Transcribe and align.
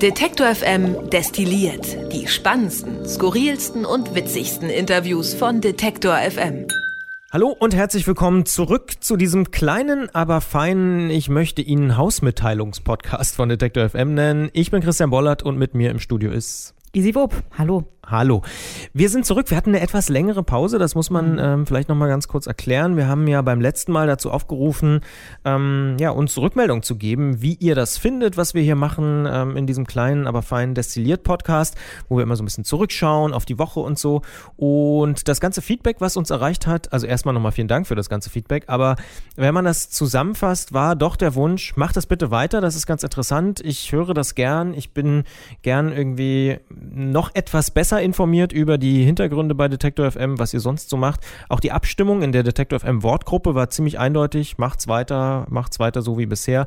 Detektor 0.00 0.54
FM 0.54 1.10
destilliert 1.10 2.10
die 2.10 2.26
spannendsten, 2.26 3.06
skurrilsten 3.06 3.84
und 3.84 4.14
witzigsten 4.14 4.70
Interviews 4.70 5.34
von 5.34 5.60
Detektor 5.60 6.16
FM. 6.16 6.68
Hallo 7.30 7.54
und 7.58 7.74
herzlich 7.74 8.06
willkommen 8.06 8.46
zurück 8.46 8.94
zu 9.00 9.18
diesem 9.18 9.50
kleinen, 9.50 10.08
aber 10.14 10.40
feinen, 10.40 11.10
ich 11.10 11.28
möchte 11.28 11.60
Ihnen 11.60 11.98
Hausmitteilungspodcast 11.98 13.36
von 13.36 13.50
Detektor 13.50 13.90
FM 13.90 14.14
nennen. 14.14 14.48
Ich 14.54 14.70
bin 14.70 14.80
Christian 14.80 15.10
Bollert 15.10 15.42
und 15.42 15.58
mit 15.58 15.74
mir 15.74 15.90
im 15.90 15.98
Studio 15.98 16.30
ist 16.32 16.72
Easy 16.94 17.14
Wupp. 17.14 17.34
Hallo. 17.58 17.84
Hallo. 18.10 18.42
Wir 18.92 19.08
sind 19.08 19.24
zurück. 19.24 19.50
Wir 19.50 19.56
hatten 19.56 19.70
eine 19.70 19.80
etwas 19.80 20.08
längere 20.08 20.42
Pause. 20.42 20.80
Das 20.80 20.96
muss 20.96 21.10
man 21.10 21.34
mhm. 21.34 21.38
ähm, 21.38 21.66
vielleicht 21.66 21.88
nochmal 21.88 22.08
ganz 22.08 22.26
kurz 22.26 22.48
erklären. 22.48 22.96
Wir 22.96 23.06
haben 23.06 23.28
ja 23.28 23.40
beim 23.40 23.60
letzten 23.60 23.92
Mal 23.92 24.08
dazu 24.08 24.32
aufgerufen, 24.32 25.00
ähm, 25.44 25.96
ja, 26.00 26.10
uns 26.10 26.36
Rückmeldung 26.36 26.82
zu 26.82 26.96
geben, 26.96 27.40
wie 27.40 27.54
ihr 27.54 27.76
das 27.76 27.98
findet, 27.98 28.36
was 28.36 28.52
wir 28.52 28.62
hier 28.62 28.74
machen 28.74 29.28
ähm, 29.30 29.56
in 29.56 29.68
diesem 29.68 29.86
kleinen, 29.86 30.26
aber 30.26 30.42
feinen 30.42 30.74
Destilliert-Podcast, 30.74 31.76
wo 32.08 32.16
wir 32.16 32.24
immer 32.24 32.34
so 32.34 32.42
ein 32.42 32.46
bisschen 32.46 32.64
zurückschauen 32.64 33.32
auf 33.32 33.44
die 33.44 33.60
Woche 33.60 33.78
und 33.78 33.96
so. 33.96 34.22
Und 34.56 35.28
das 35.28 35.40
ganze 35.40 35.62
Feedback, 35.62 35.96
was 36.00 36.16
uns 36.16 36.30
erreicht 36.30 36.66
hat, 36.66 36.92
also 36.92 37.06
erstmal 37.06 37.32
nochmal 37.32 37.52
vielen 37.52 37.68
Dank 37.68 37.86
für 37.86 37.94
das 37.94 38.08
ganze 38.08 38.28
Feedback. 38.28 38.64
Aber 38.66 38.96
wenn 39.36 39.54
man 39.54 39.64
das 39.64 39.88
zusammenfasst, 39.88 40.72
war 40.72 40.96
doch 40.96 41.14
der 41.14 41.36
Wunsch, 41.36 41.76
macht 41.76 41.96
das 41.96 42.06
bitte 42.06 42.32
weiter. 42.32 42.60
Das 42.60 42.74
ist 42.74 42.86
ganz 42.88 43.04
interessant. 43.04 43.60
Ich 43.60 43.92
höre 43.92 44.14
das 44.14 44.34
gern. 44.34 44.74
Ich 44.74 44.92
bin 44.92 45.22
gern 45.62 45.92
irgendwie 45.92 46.58
noch 46.92 47.32
etwas 47.36 47.70
besser 47.70 47.99
informiert 48.02 48.52
über 48.52 48.78
die 48.78 49.04
Hintergründe 49.04 49.54
bei 49.54 49.68
Detektor 49.68 50.10
FM, 50.10 50.38
was 50.38 50.54
ihr 50.54 50.60
sonst 50.60 50.90
so 50.90 50.96
macht. 50.96 51.20
Auch 51.48 51.60
die 51.60 51.72
Abstimmung 51.72 52.22
in 52.22 52.32
der 52.32 52.42
Detektor 52.42 52.80
FM 52.80 53.02
Wortgruppe 53.02 53.54
war 53.54 53.70
ziemlich 53.70 53.98
eindeutig. 53.98 54.58
Macht's 54.58 54.88
weiter, 54.88 55.46
macht's 55.50 55.78
weiter 55.78 56.02
so 56.02 56.18
wie 56.18 56.26
bisher. 56.26 56.66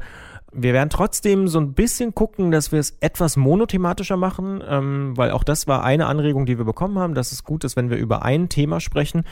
Wir 0.51 0.73
werden 0.73 0.89
trotzdem 0.89 1.47
so 1.47 1.59
ein 1.59 1.73
bisschen 1.73 2.13
gucken, 2.13 2.51
dass 2.51 2.71
wir 2.71 2.79
es 2.79 2.97
etwas 2.99 3.37
monothematischer 3.37 4.17
machen, 4.17 4.63
ähm, 4.67 5.17
weil 5.17 5.31
auch 5.31 5.43
das 5.43 5.67
war 5.67 5.83
eine 5.83 6.05
Anregung, 6.05 6.45
die 6.45 6.57
wir 6.57 6.65
bekommen 6.65 6.99
haben, 6.99 7.15
dass 7.15 7.31
es 7.31 7.43
gut 7.43 7.63
ist, 7.63 7.75
wenn 7.75 7.89
wir 7.89 7.97
über 7.97 8.23
ein 8.23 8.49
Thema 8.49 8.79
sprechen. 8.79 9.23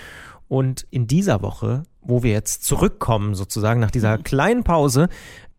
Und 0.48 0.86
in 0.90 1.08
dieser 1.08 1.42
Woche, 1.42 1.84
wo 2.02 2.24
wir 2.24 2.32
jetzt 2.32 2.66
zurückkommen, 2.66 3.36
sozusagen 3.36 3.80
nach 3.80 3.92
dieser 3.92 4.18
mhm. 4.18 4.24
kleinen 4.24 4.64
Pause, 4.64 5.08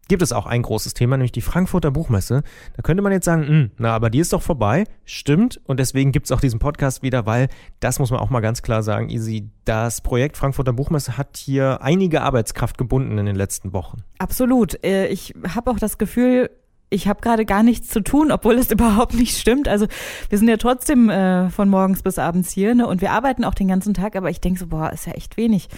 gibt 0.09 0.23
es 0.23 0.33
auch 0.33 0.47
ein 0.47 0.63
großes 0.63 0.95
Thema, 0.95 1.17
nämlich 1.17 1.33
die 1.33 1.41
Frankfurter 1.41 1.91
Buchmesse. 1.91 2.43
Da 2.77 2.83
könnte 2.83 3.03
man 3.03 3.13
jetzt 3.13 3.25
sagen, 3.25 3.47
hm, 3.47 3.71
na, 3.79 3.95
aber 3.95 4.11
die 4.11 4.19
ist 4.19 4.33
doch 4.33 4.43
vorbei. 4.43 4.85
Stimmt. 5.05 5.61
Und 5.65 5.81
deswegen 5.81 6.13
gibt 6.13 6.27
es 6.27 6.33
auch 6.33 6.41
diesen 6.41 6.59
Podcast 6.59 7.03
wieder, 7.03 7.27
weil 7.27 7.49
das 7.81 7.99
muss 7.99 8.11
man 8.11 8.21
auch 8.21 8.31
mal 8.31 8.41
ganz 8.41 8.63
klar 8.63 8.83
sagen, 8.83 9.09
Easy, 9.09 9.49
das 9.65 10.01
Projekt 10.01 10.37
Frankfurter 10.37 10.73
Buchmesse 10.73 11.17
hat 11.17 11.37
hier 11.37 11.83
einige 11.83 12.23
Arbeitskraft 12.23 12.79
gebunden 12.79 13.19
in 13.19 13.27
den 13.27 13.37
letzten 13.37 13.73
Wochen. 13.73 13.99
Absolut. 14.19 14.85
Äh, 14.85 15.07
ich 15.07 15.35
habe 15.55 15.71
auch 15.71 15.79
das 15.79 15.99
Gefühl, 15.99 16.51
ich 16.93 17.09
habe 17.09 17.21
gerade 17.21 17.45
gar 17.45 17.63
nichts 17.63 17.89
zu 17.89 18.03
tun, 18.03 18.31
obwohl 18.31 18.55
es 18.55 18.71
überhaupt 18.71 19.15
nicht 19.15 19.39
stimmt. 19.39 19.69
Also 19.69 19.87
wir 20.29 20.39
sind 20.39 20.49
ja 20.49 20.57
trotzdem 20.57 21.09
äh, 21.11 21.51
von 21.51 21.69
morgens 21.69 22.03
bis 22.03 22.19
abends 22.19 22.53
hier 22.53 22.75
ne? 22.75 22.87
und 22.87 23.01
wir 23.01 23.13
arbeiten 23.13 23.45
auch 23.45 23.55
den 23.55 23.69
ganzen 23.69 23.95
Tag, 23.95 24.17
aber 24.17 24.31
ich 24.31 24.41
denke 24.41 24.61
so, 24.61 24.67
boah, 24.67 24.93
ist 24.93 25.07
ja 25.07 25.13
echt 25.13 25.37
wenig 25.37 25.69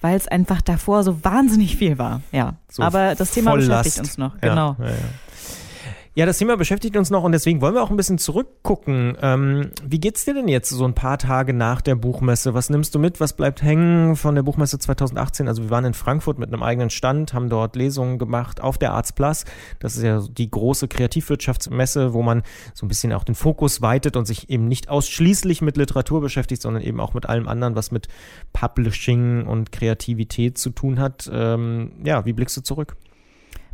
weil 0.00 0.16
es 0.16 0.28
einfach 0.28 0.60
davor 0.60 1.02
so 1.04 1.24
wahnsinnig 1.24 1.76
viel 1.76 1.98
war. 1.98 2.22
Ja, 2.32 2.54
so 2.68 2.82
aber 2.82 3.14
das 3.14 3.32
Thema 3.32 3.54
beschäftigt 3.54 3.98
uns 3.98 4.18
noch. 4.18 4.34
Ja, 4.42 4.48
genau. 4.48 4.76
Ja, 4.78 4.86
ja. 4.86 4.94
Ja, 6.20 6.26
das 6.26 6.36
Thema 6.36 6.58
beschäftigt 6.58 6.98
uns 6.98 7.08
noch 7.08 7.24
und 7.24 7.32
deswegen 7.32 7.62
wollen 7.62 7.72
wir 7.72 7.82
auch 7.82 7.88
ein 7.88 7.96
bisschen 7.96 8.18
zurückgucken. 8.18 9.16
Ähm, 9.22 9.70
wie 9.82 9.98
geht's 9.98 10.26
dir 10.26 10.34
denn 10.34 10.48
jetzt 10.48 10.68
so 10.68 10.84
ein 10.84 10.92
paar 10.92 11.16
Tage 11.16 11.54
nach 11.54 11.80
der 11.80 11.94
Buchmesse? 11.94 12.52
Was 12.52 12.68
nimmst 12.68 12.94
du 12.94 12.98
mit? 12.98 13.20
Was 13.20 13.32
bleibt 13.32 13.62
hängen 13.62 14.16
von 14.16 14.34
der 14.34 14.42
Buchmesse 14.42 14.78
2018? 14.78 15.48
Also 15.48 15.62
wir 15.62 15.70
waren 15.70 15.86
in 15.86 15.94
Frankfurt 15.94 16.38
mit 16.38 16.52
einem 16.52 16.62
eigenen 16.62 16.90
Stand, 16.90 17.32
haben 17.32 17.48
dort 17.48 17.74
Lesungen 17.74 18.18
gemacht 18.18 18.60
auf 18.60 18.76
der 18.76 19.02
Plus. 19.14 19.46
Das 19.78 19.96
ist 19.96 20.02
ja 20.02 20.22
die 20.30 20.50
große 20.50 20.88
Kreativwirtschaftsmesse, 20.88 22.12
wo 22.12 22.20
man 22.20 22.42
so 22.74 22.84
ein 22.84 22.88
bisschen 22.88 23.14
auch 23.14 23.24
den 23.24 23.34
Fokus 23.34 23.80
weitet 23.80 24.14
und 24.18 24.26
sich 24.26 24.50
eben 24.50 24.68
nicht 24.68 24.90
ausschließlich 24.90 25.62
mit 25.62 25.78
Literatur 25.78 26.20
beschäftigt, 26.20 26.60
sondern 26.60 26.82
eben 26.82 27.00
auch 27.00 27.14
mit 27.14 27.30
allem 27.30 27.48
anderen, 27.48 27.76
was 27.76 27.92
mit 27.92 28.08
Publishing 28.52 29.46
und 29.46 29.72
Kreativität 29.72 30.58
zu 30.58 30.68
tun 30.68 31.00
hat. 31.00 31.30
Ähm, 31.32 31.92
ja, 32.04 32.26
wie 32.26 32.34
blickst 32.34 32.58
du 32.58 32.60
zurück? 32.60 32.98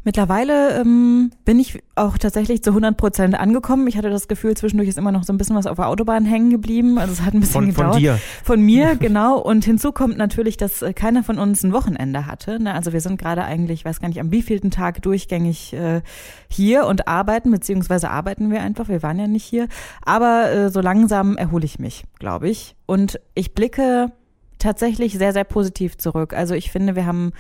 Mittlerweile 0.07 0.81
ähm, 0.81 1.33
bin 1.45 1.59
ich 1.59 1.83
auch 1.97 2.17
tatsächlich 2.17 2.63
zu 2.63 2.71
100 2.71 2.97
Prozent 2.97 3.35
angekommen. 3.35 3.89
Ich 3.89 3.97
hatte 3.97 4.09
das 4.09 4.29
Gefühl, 4.29 4.57
zwischendurch 4.57 4.89
ist 4.89 4.99
immer 4.99 5.11
noch 5.11 5.25
so 5.25 5.33
ein 5.33 5.37
bisschen 5.37 5.57
was 5.57 5.67
auf 5.67 5.79
der 5.79 5.89
Autobahn 5.89 6.25
hängen 6.25 6.51
geblieben. 6.51 6.97
Also 6.97 7.13
es 7.13 7.23
hat 7.23 7.35
ein 7.35 7.41
bisschen 7.41 7.53
von, 7.53 7.67
gedauert. 7.71 7.95
Von 7.95 8.01
dir? 8.01 8.21
Von 8.45 8.63
mir, 8.63 8.95
genau. 9.01 9.41
Und 9.41 9.65
hinzu 9.65 9.91
kommt 9.91 10.17
natürlich, 10.17 10.57
dass 10.57 10.81
äh, 10.81 10.93
keiner 10.93 11.25
von 11.25 11.41
uns 11.41 11.65
ein 11.65 11.73
Wochenende 11.73 12.25
hatte. 12.25 12.63
Ne? 12.63 12.73
Also 12.73 12.93
wir 12.93 13.01
sind 13.01 13.19
gerade 13.19 13.43
eigentlich, 13.43 13.81
ich 13.81 13.85
weiß 13.85 13.99
gar 13.99 14.07
nicht, 14.07 14.21
am 14.21 14.31
wievielten 14.31 14.71
Tag 14.71 15.03
durchgängig 15.03 15.73
äh, 15.73 16.03
hier 16.49 16.87
und 16.87 17.09
arbeiten, 17.09 17.51
beziehungsweise 17.51 18.09
arbeiten 18.09 18.53
wir 18.53 18.61
einfach. 18.61 18.89
Wir 18.89 19.03
waren 19.03 19.19
ja 19.19 19.27
nicht 19.27 19.45
hier. 19.45 19.67
Aber 20.03 20.53
äh, 20.53 20.71
so 20.71 20.81
langsam 20.81 21.37
erhole 21.37 21.65
ich 21.65 21.81
mich, 21.81 22.05
glaube 22.21 22.49
ich. 22.49 22.77
Und 22.87 23.19
ich 23.35 23.55
blicke 23.55 24.13
tatsächlich 24.61 25.19
sehr, 25.19 25.33
sehr 25.33 25.43
positiv 25.43 25.99
zurück. 25.99 26.33
Also 26.33 26.55
ich 26.55 26.71
finde, 26.71 26.95
wir 26.95 27.07
haben 27.07 27.33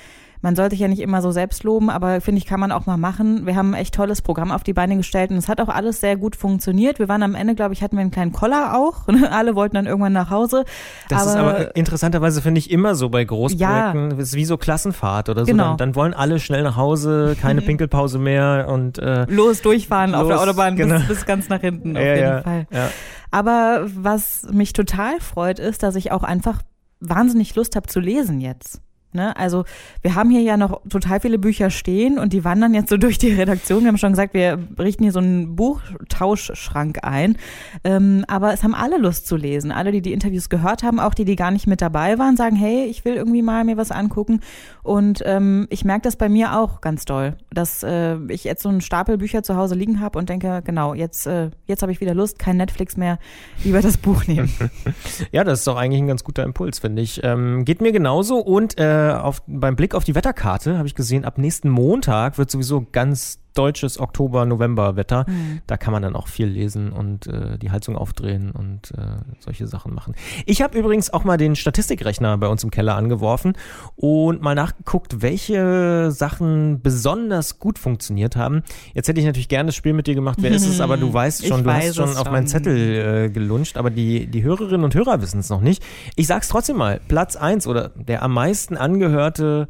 man 0.42 0.56
sollte 0.56 0.70
sich 0.70 0.80
ja 0.80 0.88
nicht 0.88 1.00
immer 1.00 1.22
so 1.22 1.30
selbst 1.30 1.64
loben, 1.64 1.90
aber 1.90 2.20
finde 2.20 2.38
ich, 2.38 2.46
kann 2.46 2.60
man 2.60 2.72
auch 2.72 2.86
mal 2.86 2.96
machen. 2.96 3.46
Wir 3.46 3.56
haben 3.56 3.74
ein 3.74 3.80
echt 3.80 3.94
tolles 3.94 4.22
Programm 4.22 4.50
auf 4.50 4.62
die 4.62 4.72
Beine 4.72 4.96
gestellt 4.96 5.30
und 5.30 5.36
es 5.36 5.48
hat 5.48 5.60
auch 5.60 5.68
alles 5.68 6.00
sehr 6.00 6.16
gut 6.16 6.36
funktioniert. 6.36 6.98
Wir 6.98 7.08
waren 7.08 7.22
am 7.22 7.34
Ende, 7.34 7.54
glaube 7.54 7.74
ich, 7.74 7.82
hatten 7.82 7.96
wir 7.96 8.02
einen 8.02 8.10
kleinen 8.10 8.32
Koller 8.32 8.76
auch. 8.76 9.08
Alle 9.30 9.54
wollten 9.54 9.74
dann 9.74 9.86
irgendwann 9.86 10.12
nach 10.12 10.30
Hause. 10.30 10.64
Das 11.08 11.22
aber, 11.22 11.30
ist 11.30 11.36
aber 11.36 11.76
interessanterweise, 11.76 12.42
finde 12.42 12.58
ich, 12.58 12.70
immer 12.70 12.94
so 12.94 13.08
bei 13.08 13.24
Großprojekten. 13.24 14.10
Ja, 14.10 14.16
das 14.16 14.28
ist 14.28 14.34
wie 14.34 14.44
so 14.44 14.56
Klassenfahrt 14.56 15.28
oder 15.28 15.44
so. 15.44 15.50
Genau. 15.50 15.68
Dann, 15.70 15.78
dann 15.78 15.94
wollen 15.94 16.14
alle 16.14 16.38
schnell 16.38 16.62
nach 16.62 16.76
Hause, 16.76 17.36
keine 17.40 17.60
Pinkelpause 17.62 18.18
mehr 18.18 18.66
und 18.68 18.98
äh, 18.98 19.24
los 19.28 19.62
durchfahren 19.62 20.12
los, 20.12 20.22
auf 20.22 20.28
der 20.28 20.40
Autobahn 20.40 20.76
genau. 20.76 20.98
bis, 20.98 21.08
bis, 21.08 21.26
ganz 21.26 21.48
nach 21.48 21.60
hinten 21.60 21.90
auf 21.96 22.02
ja, 22.02 22.14
jeden 22.14 22.26
ja, 22.26 22.42
Fall. 22.42 22.66
Ja. 22.70 22.88
Aber 23.30 23.86
was 23.94 24.46
mich 24.50 24.72
total 24.72 25.20
freut, 25.20 25.58
ist, 25.58 25.82
dass 25.82 25.96
ich 25.96 26.12
auch 26.12 26.22
einfach 26.22 26.62
wahnsinnig 27.00 27.54
Lust 27.54 27.76
habe 27.76 27.86
zu 27.88 28.00
lesen 28.00 28.40
jetzt. 28.40 28.80
Ne? 29.16 29.36
Also 29.36 29.64
wir 30.02 30.14
haben 30.14 30.30
hier 30.30 30.42
ja 30.42 30.56
noch 30.56 30.80
total 30.88 31.18
viele 31.20 31.38
Bücher 31.38 31.70
stehen 31.70 32.18
und 32.18 32.32
die 32.32 32.44
wandern 32.44 32.74
jetzt 32.74 32.90
so 32.90 32.96
durch 33.06 33.18
die 33.18 33.32
Redaktion. 33.32 33.82
Wir 33.82 33.88
haben 33.88 33.98
schon 33.98 34.12
gesagt, 34.12 34.34
wir 34.34 34.58
richten 34.78 35.02
hier 35.02 35.12
so 35.12 35.18
einen 35.18 35.56
Buchtauschschrank 35.56 36.98
ein. 37.02 37.36
Ähm, 37.82 38.24
aber 38.28 38.52
es 38.52 38.62
haben 38.62 38.74
alle 38.74 38.98
Lust 38.98 39.26
zu 39.26 39.36
lesen. 39.36 39.72
Alle, 39.72 39.90
die 39.90 40.02
die 40.02 40.12
Interviews 40.12 40.48
gehört 40.48 40.82
haben, 40.82 41.00
auch 41.00 41.14
die, 41.14 41.24
die 41.24 41.36
gar 41.36 41.50
nicht 41.50 41.66
mit 41.66 41.80
dabei 41.80 42.18
waren, 42.18 42.36
sagen, 42.36 42.54
hey, 42.56 42.84
ich 42.84 43.04
will 43.04 43.14
irgendwie 43.14 43.42
mal 43.42 43.64
mir 43.64 43.76
was 43.76 43.90
angucken. 43.90 44.40
Und 44.82 45.22
ähm, 45.24 45.66
ich 45.70 45.84
merke 45.84 46.02
das 46.02 46.16
bei 46.16 46.28
mir 46.28 46.58
auch 46.58 46.80
ganz 46.80 47.04
doll, 47.04 47.36
dass 47.50 47.82
äh, 47.82 48.16
ich 48.28 48.44
jetzt 48.44 48.62
so 48.62 48.68
einen 48.68 48.80
Stapel 48.80 49.18
Bücher 49.18 49.42
zu 49.42 49.56
Hause 49.56 49.74
liegen 49.74 50.00
habe 50.00 50.18
und 50.18 50.28
denke, 50.28 50.62
genau, 50.64 50.94
jetzt, 50.94 51.26
äh, 51.26 51.50
jetzt 51.66 51.82
habe 51.82 51.92
ich 51.92 52.00
wieder 52.00 52.14
Lust, 52.14 52.38
kein 52.38 52.56
Netflix 52.56 52.96
mehr, 52.96 53.18
lieber 53.64 53.80
das 53.80 53.96
Buch 53.96 54.26
nehmen. 54.26 54.52
ja, 55.32 55.44
das 55.44 55.60
ist 55.60 55.66
doch 55.66 55.76
eigentlich 55.76 56.02
ein 56.02 56.06
ganz 56.06 56.24
guter 56.24 56.44
Impuls, 56.44 56.78
finde 56.78 57.02
ich. 57.02 57.22
Ähm, 57.24 57.64
geht 57.64 57.80
mir 57.80 57.92
genauso 57.92 58.38
und 58.38 58.78
äh, 58.78 59.05
auf, 59.14 59.42
beim 59.46 59.76
Blick 59.76 59.94
auf 59.94 60.04
die 60.04 60.14
Wetterkarte 60.14 60.78
habe 60.78 60.86
ich 60.86 60.94
gesehen, 60.94 61.24
ab 61.24 61.38
nächsten 61.38 61.68
Montag 61.68 62.38
wird 62.38 62.50
sowieso 62.50 62.86
ganz 62.92 63.40
deutsches 63.56 63.98
Oktober-November-Wetter. 63.98 65.24
Mhm. 65.28 65.60
Da 65.66 65.76
kann 65.76 65.92
man 65.92 66.02
dann 66.02 66.16
auch 66.16 66.28
viel 66.28 66.46
lesen 66.46 66.92
und 66.92 67.26
äh, 67.26 67.58
die 67.58 67.70
Heizung 67.70 67.96
aufdrehen 67.96 68.50
und 68.50 68.92
äh, 68.92 69.16
solche 69.40 69.66
Sachen 69.66 69.94
machen. 69.94 70.14
Ich 70.44 70.62
habe 70.62 70.78
übrigens 70.78 71.12
auch 71.12 71.24
mal 71.24 71.36
den 71.36 71.56
Statistikrechner 71.56 72.38
bei 72.38 72.48
uns 72.48 72.62
im 72.64 72.70
Keller 72.70 72.96
angeworfen 72.96 73.54
und 73.96 74.42
mal 74.42 74.54
nachgeguckt, 74.54 75.22
welche 75.22 76.10
Sachen 76.10 76.82
besonders 76.82 77.58
gut 77.58 77.78
funktioniert 77.78 78.36
haben. 78.36 78.62
Jetzt 78.94 79.08
hätte 79.08 79.20
ich 79.20 79.26
natürlich 79.26 79.48
gerne 79.48 79.68
das 79.68 79.74
Spiel 79.74 79.92
mit 79.92 80.06
dir 80.06 80.14
gemacht, 80.14 80.38
wer 80.40 80.50
ist 80.50 80.66
es, 80.66 80.80
aber 80.80 80.96
du 80.96 81.12
weißt 81.12 81.46
schon, 81.46 81.58
ich 81.58 81.64
du 81.64 81.68
weiß 81.68 81.88
hast 81.88 81.96
schon 81.96 82.16
auf 82.16 82.30
meinen 82.30 82.46
Zettel 82.46 82.76
äh, 82.76 83.30
gelunscht, 83.30 83.76
aber 83.76 83.90
die, 83.90 84.26
die 84.26 84.42
Hörerinnen 84.42 84.84
und 84.84 84.94
Hörer 84.94 85.20
wissen 85.22 85.40
es 85.40 85.50
noch 85.50 85.60
nicht. 85.60 85.82
Ich 86.14 86.26
sag's 86.26 86.48
trotzdem 86.48 86.76
mal, 86.76 87.00
Platz 87.08 87.36
eins 87.36 87.66
oder 87.66 87.90
der 87.90 88.22
am 88.22 88.32
meisten 88.32 88.76
angehörte 88.76 89.68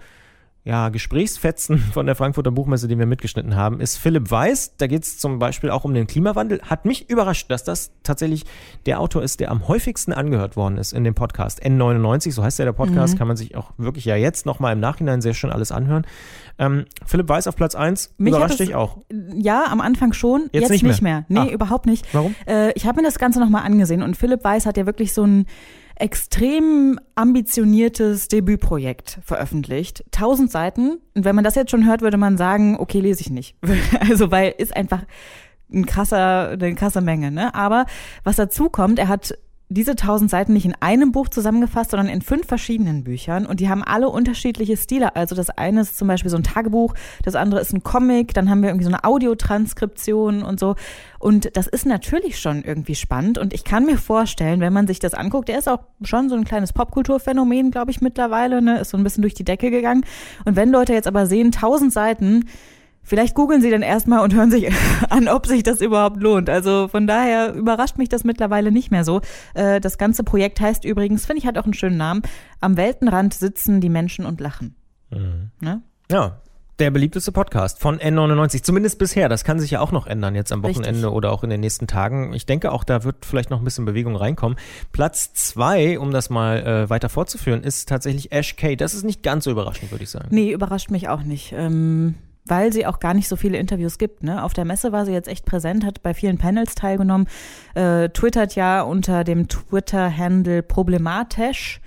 ja, 0.67 0.89
Gesprächsfetzen 0.89 1.79
von 1.79 2.07
der 2.07 2.17
Frankfurter 2.17 2.51
Buchmesse, 2.51 2.89
den 2.89 2.99
wir 2.99 3.07
mitgeschnitten 3.07 3.55
haben, 3.55 3.81
ist 3.81 3.99
Philipp 3.99 4.33
Weiß. 4.33 4.77
Da 4.79 4.89
geht 4.89 5.05
es 5.05 5.17
zum 5.17 5.39
Beispiel 5.39 5.71
auch 5.71 5.85
um 5.85 5.95
den 5.95 6.09
Klimawandel. 6.09 6.61
Hat 6.63 6.85
mich 6.85 7.09
überrascht, 7.09 7.49
dass 7.53 7.63
das 7.63 7.93
tatsächlich 8.03 8.45
der 8.85 8.99
Autor 8.99 9.23
ist, 9.23 9.39
der 9.39 9.53
am 9.53 9.69
häufigsten 9.69 10.13
angehört 10.13 10.57
worden 10.57 10.77
ist 10.77 10.93
in 10.93 11.05
dem 11.05 11.15
Podcast. 11.15 11.65
N99, 11.65 12.33
so 12.33 12.43
heißt 12.43 12.59
ja 12.59 12.65
der 12.65 12.73
Podcast, 12.73 13.15
mhm. 13.15 13.19
kann 13.19 13.29
man 13.29 13.37
sich 13.37 13.55
auch 13.55 13.71
wirklich 13.79 14.05
ja 14.07 14.17
jetzt 14.17 14.45
nochmal 14.45 14.73
im 14.73 14.81
Nachhinein 14.81 15.21
sehr 15.21 15.35
schön 15.35 15.51
alles 15.51 15.71
anhören. 15.71 16.05
Ähm, 16.59 16.87
Philipp 17.05 17.29
Weiß 17.29 17.47
auf 17.47 17.55
Platz 17.55 17.77
1, 17.77 18.15
überrascht 18.19 18.59
dich 18.59 18.75
auch. 18.75 18.99
Ja, 19.37 19.67
am 19.71 19.81
Anfang 19.81 20.15
schon, 20.15 20.49
jetzt, 20.53 20.63
jetzt 20.63 20.71
nicht, 20.71 20.83
nicht 20.83 21.01
mehr. 21.01 21.25
mehr. 21.29 21.45
Nee, 21.45 21.51
ah. 21.51 21.55
überhaupt 21.55 21.87
nicht. 21.87 22.13
Warum? 22.13 22.35
Äh, 22.45 22.73
ich 22.73 22.87
habe 22.87 23.01
mir 23.01 23.07
das 23.07 23.21
Ganze 23.21 23.39
nochmal 23.39 23.63
angesehen 23.63 24.03
und 24.03 24.17
Philipp 24.17 24.43
Weiß 24.43 24.67
hat 24.67 24.77
ja 24.77 24.85
wirklich 24.85 25.15
so 25.15 25.23
ein 25.23 25.47
extrem 25.97 27.01
ambitioniertes 27.15 28.29
Debütprojekt 28.29 29.19
veröffentlicht. 29.25 30.05
Tausend 30.11 30.51
Seiten. 30.51 30.99
Und 31.15 31.25
wenn 31.25 31.35
man 31.35 31.45
das 31.45 31.55
jetzt 31.55 31.71
schon 31.71 31.87
hört, 31.87 32.03
würde 32.03 32.19
man 32.19 32.37
sagen, 32.37 32.77
okay, 32.79 33.01
lese 33.01 33.23
ich 33.23 33.31
nicht. 33.31 33.57
also, 34.01 34.31
weil 34.31 34.55
ist 34.59 34.77
einfach 34.77 35.03
ein 35.73 35.87
krasser, 35.87 36.51
eine 36.51 36.75
krasse 36.75 37.01
Menge, 37.01 37.31
ne? 37.31 37.55
Aber 37.55 37.87
was 38.25 38.37
dazu 38.37 38.69
kommt, 38.69 38.99
er 38.99 39.09
hat 39.09 39.37
diese 39.69 39.97
tausend 39.97 40.31
Seiten 40.31 40.53
nicht 40.53 40.65
in 40.65 40.77
einem 40.79 41.11
Buch 41.11 41.29
zusammengefasst, 41.29 41.91
sondern 41.91 42.09
in 42.09 42.23
fünf 42.23 42.47
verschiedenen 42.47 43.03
Büchern 43.03 43.47
und 43.47 43.59
die 43.59 43.69
haben 43.69 43.83
alle 43.83 44.09
unterschiedliche 44.09 44.77
Stile. 44.77 45.17
Also 45.17 45.35
das 45.35 45.51
eine 45.51 45.81
ist 45.81 45.99
zum 45.99 46.07
Beispiel 46.07 46.31
so 46.31 46.37
ein 46.37 46.45
Tagebuch, 46.45 46.95
das 47.25 47.35
andere 47.35 47.61
ist 47.61 47.73
ein 47.73 47.83
Comic, 47.83 48.33
dann 48.33 48.49
haben 48.49 48.63
wir 48.63 48.69
irgendwie 48.69 48.85
so 48.85 48.91
eine 48.91 49.03
Audiotranskription 49.03 50.43
und 50.43 50.61
so. 50.61 50.77
Und 51.19 51.57
das 51.57 51.67
ist 51.67 51.85
natürlich 51.85 52.39
schon 52.39 52.63
irgendwie 52.63 52.95
spannend 52.95 53.39
und 53.39 53.53
ich 53.53 53.65
kann 53.65 53.87
mir 53.87 53.99
vorstellen, 53.99 54.61
wenn 54.61 54.73
man 54.73 54.87
sich 54.87 55.01
das 55.01 55.15
anguckt, 55.15 55.49
der 55.49 55.59
ist 55.59 55.69
auch 55.69 55.81
schon 56.03 56.29
so 56.29 56.37
ein 56.37 56.45
kleines 56.45 56.73
Popkulturphänomen, 56.73 57.73
glaube 57.73 57.91
ich, 57.91 58.01
mittlerweile, 58.01 58.63
ne? 58.63 58.79
ist 58.79 58.91
so 58.91 58.97
ein 58.97 59.03
bisschen 59.03 59.23
durch 59.23 59.35
die 59.35 59.45
Decke 59.45 59.71
gegangen. 59.71 60.05
Und 60.45 60.55
wenn 60.55 60.71
Leute 60.71 60.93
jetzt 60.93 61.09
aber 61.09 61.27
sehen, 61.27 61.51
tausend 61.51 61.93
Seiten, 61.93 62.45
Vielleicht 63.07 63.37
googeln 63.37 63.63
Sie 63.63 63.71
dann 63.71 63.83
erstmal 63.83 64.25
und 64.25 64.35
hören 64.35 64.51
sich 64.51 64.69
an, 65.11 65.29
ob 65.29 65.47
sich 65.47 65.63
das 65.63 65.81
überhaupt 65.81 66.21
lohnt. 66.21 66.51
Also 66.51 66.89
von 66.89 67.07
daher 67.07 67.55
überrascht 67.55 67.99
mich 67.99 68.09
das 68.09 68.25
mittlerweile 68.25 68.73
nicht 68.73 68.91
mehr 68.91 69.05
so. 69.05 69.21
Äh, 69.55 69.81
das 69.81 69.97
ganze 69.97 70.25
Projekt 70.25 70.61
heißt 70.61 70.85
übrigens, 70.85 71.25
finde 71.25 71.39
ich, 71.39 71.47
hat 71.47 71.57
auch 71.57 71.65
einen 71.65 71.75
schönen 71.75 71.97
Namen. 71.97 72.23
Am 72.61 72.77
Weltenrand 72.77 73.33
sitzen 73.33 73.81
die 73.81 73.91
Menschen 73.91 74.27
und 74.27 74.41
lachen. 74.41 74.75
Mhm. 75.11 75.51
Ne? 75.61 75.83
Ja, 76.11 76.41
der 76.81 76.91
beliebteste 76.91 77.31
Podcast 77.31 77.79
von 77.79 77.99
N99, 78.01 78.65
zumindest 78.65 78.99
bisher. 78.99 79.29
Das 79.29 79.45
kann 79.45 79.61
sich 79.61 79.71
ja 79.71 79.81
auch 79.81 79.93
noch 79.93 80.09
ändern 80.09 80.35
jetzt 80.35 80.51
am 80.51 80.65
Wochenende 80.65 80.91
Richtig. 80.91 81.13
oder 81.13 81.31
auch 81.31 81.45
in 81.45 81.51
den 81.51 81.61
nächsten 81.61 81.87
Tagen. 81.87 82.33
Ich 82.33 82.45
denke 82.45 82.73
auch, 82.73 82.83
da 82.83 83.05
wird 83.05 83.25
vielleicht 83.25 83.51
noch 83.51 83.61
ein 83.61 83.65
bisschen 83.65 83.85
Bewegung 83.85 84.17
reinkommen. 84.17 84.59
Platz 84.91 85.33
zwei, 85.33 85.99
um 85.99 86.11
das 86.11 86.29
mal 86.29 86.59
äh, 86.59 86.91
weiter 86.91 87.09
fortzuführen, 87.09 87.63
ist 87.63 87.89
tatsächlich 87.89 88.33
Ash 88.33 88.57
K. 88.57 88.75
Das 88.75 88.95
ist 88.95 89.05
nicht 89.05 89.23
ganz 89.23 89.45
so 89.45 89.53
überraschend, 89.53 89.93
würde 89.93 90.03
ich 90.03 90.11
sagen. 90.11 90.27
Nee, 90.31 90.51
überrascht 90.51 90.91
mich 90.91 91.09
auch 91.09 91.23
nicht. 91.23 91.55
Ähm 91.57 92.17
weil 92.47 92.73
sie 92.73 92.87
auch 92.87 93.01
gar 93.01 93.15
nicht 93.15 93.29
so 93.29 93.37
viele 93.37 93.59
Interviews 93.59 93.99
gibt. 93.99 94.23
Ne? 94.23 94.43
Auf 94.43 94.55
der 94.55 94.65
Messe 94.65 94.93
war 94.93 95.05
sie 95.05 95.13
jetzt 95.13 95.29
echt 95.29 95.45
präsent, 95.45 95.85
hat 95.85 96.03
bei 96.03 96.15
vielen 96.15 96.39
Panels 96.39 96.75
teilgenommen, 96.75 97.29
äh, 97.75 98.09
twittert 98.11 98.55
ja 98.55 98.83
unter 98.83 99.25
dem 99.25 99.49
Twitter-Handle 99.49 100.63
problematisch 100.63 101.81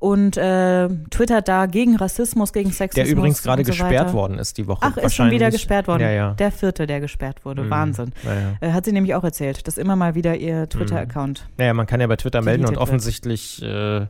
und 0.00 0.38
äh, 0.38 0.88
twittert 1.10 1.46
da 1.46 1.66
gegen 1.66 1.96
Rassismus, 1.96 2.54
gegen 2.54 2.70
Sexismus. 2.70 3.06
Der 3.06 3.16
übrigens 3.16 3.42
gerade 3.42 3.62
so 3.64 3.70
gesperrt 3.70 3.92
weiter. 3.92 4.12
worden 4.14 4.38
ist 4.38 4.56
die 4.56 4.66
Woche. 4.66 4.80
Ach, 4.80 4.96
ist 4.96 5.14
schon 5.14 5.30
wieder 5.30 5.50
gesperrt 5.50 5.88
worden. 5.88 6.02
Ja, 6.02 6.10
ja. 6.10 6.34
Der 6.34 6.50
vierte, 6.50 6.86
der 6.86 7.00
gesperrt 7.00 7.44
wurde. 7.44 7.64
Mhm. 7.64 7.70
Wahnsinn. 7.70 8.12
Ja, 8.24 8.66
äh, 8.66 8.72
hat 8.72 8.86
sie 8.86 8.92
nämlich 8.92 9.14
auch 9.14 9.24
erzählt, 9.24 9.66
dass 9.68 9.76
immer 9.76 9.96
mal 9.96 10.14
wieder 10.14 10.36
ihr 10.36 10.68
Twitter-Account. 10.68 11.44
Mhm. 11.46 11.54
Naja, 11.58 11.74
man 11.74 11.86
kann 11.86 12.00
ja 12.00 12.06
bei 12.06 12.16
Twitter 12.16 12.40
melden 12.40 12.64
und 12.64 12.78
offensichtlich 12.78 13.62
äh, 13.62 14.06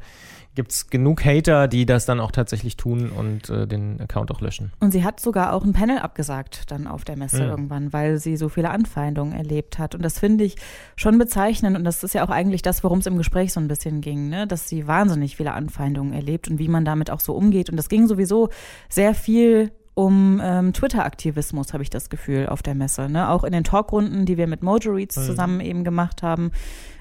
gibt 0.54 0.72
es 0.72 0.90
genug 0.90 1.24
Hater, 1.24 1.68
die 1.68 1.86
das 1.86 2.06
dann 2.06 2.20
auch 2.20 2.32
tatsächlich 2.32 2.76
tun 2.76 3.10
und 3.10 3.48
äh, 3.50 3.66
den 3.66 4.00
Account 4.00 4.30
auch 4.30 4.40
löschen. 4.40 4.72
Und 4.80 4.90
sie 4.90 5.04
hat 5.04 5.20
sogar 5.20 5.52
auch 5.52 5.64
ein 5.64 5.72
Panel 5.72 5.98
abgesagt 5.98 6.70
dann 6.70 6.86
auf 6.86 7.04
der 7.04 7.16
Messe 7.16 7.44
mhm. 7.44 7.50
irgendwann, 7.50 7.92
weil 7.92 8.18
sie 8.18 8.36
so 8.36 8.48
viele 8.48 8.70
Anfeindungen 8.70 9.32
erlebt 9.32 9.78
hat. 9.78 9.94
Und 9.94 10.02
das 10.02 10.18
finde 10.18 10.44
ich 10.44 10.56
schon 10.96 11.18
bezeichnend. 11.18 11.76
Und 11.76 11.84
das 11.84 12.02
ist 12.02 12.14
ja 12.14 12.24
auch 12.24 12.30
eigentlich 12.30 12.62
das, 12.62 12.82
worum 12.82 12.98
es 12.98 13.06
im 13.06 13.16
Gespräch 13.16 13.52
so 13.52 13.60
ein 13.60 13.68
bisschen 13.68 14.00
ging, 14.00 14.28
ne? 14.28 14.46
dass 14.46 14.68
sie 14.68 14.86
wahnsinnig 14.86 15.36
viele 15.36 15.52
Anfeindungen 15.52 16.12
erlebt 16.12 16.48
und 16.48 16.58
wie 16.58 16.68
man 16.68 16.84
damit 16.84 17.10
auch 17.10 17.20
so 17.20 17.34
umgeht. 17.34 17.70
Und 17.70 17.76
das 17.76 17.88
ging 17.88 18.06
sowieso 18.06 18.48
sehr 18.88 19.14
viel 19.14 19.70
um 19.94 20.40
ähm, 20.42 20.72
Twitter-Aktivismus, 20.72 21.72
habe 21.72 21.82
ich 21.82 21.90
das 21.90 22.10
Gefühl, 22.10 22.46
auf 22.46 22.62
der 22.62 22.74
Messe. 22.74 23.08
Ne? 23.08 23.28
Auch 23.28 23.44
in 23.44 23.52
den 23.52 23.64
Talkrunden, 23.64 24.24
die 24.24 24.36
wir 24.36 24.46
mit 24.46 24.62
Mojo 24.62 24.92
Reads 24.92 25.16
mhm. 25.16 25.22
zusammen 25.22 25.60
eben 25.60 25.84
gemacht 25.84 26.22
haben. 26.22 26.52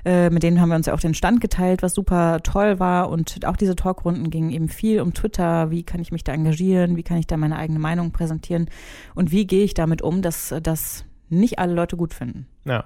Äh, 0.05 0.29
mit 0.29 0.43
denen 0.43 0.61
haben 0.61 0.69
wir 0.69 0.75
uns 0.75 0.85
ja 0.85 0.93
auch 0.93 0.99
den 0.99 1.13
Stand 1.13 1.41
geteilt, 1.41 1.83
was 1.83 1.93
super 1.93 2.39
toll 2.43 2.79
war. 2.79 3.09
Und 3.09 3.45
auch 3.45 3.57
diese 3.57 3.75
Talkrunden 3.75 4.29
gingen 4.29 4.49
eben 4.51 4.69
viel 4.69 5.01
um 5.01 5.13
Twitter. 5.13 5.71
Wie 5.71 5.83
kann 5.83 6.01
ich 6.01 6.11
mich 6.11 6.23
da 6.23 6.33
engagieren? 6.33 6.95
Wie 6.95 7.03
kann 7.03 7.17
ich 7.17 7.27
da 7.27 7.37
meine 7.37 7.57
eigene 7.57 7.79
Meinung 7.79 8.11
präsentieren? 8.11 8.69
Und 9.15 9.31
wie 9.31 9.47
gehe 9.47 9.63
ich 9.63 9.73
damit 9.73 10.01
um, 10.01 10.21
dass 10.21 10.53
das 10.61 11.05
nicht 11.29 11.59
alle 11.59 11.73
Leute 11.73 11.97
gut 11.97 12.13
finden? 12.13 12.47
Ja. 12.65 12.85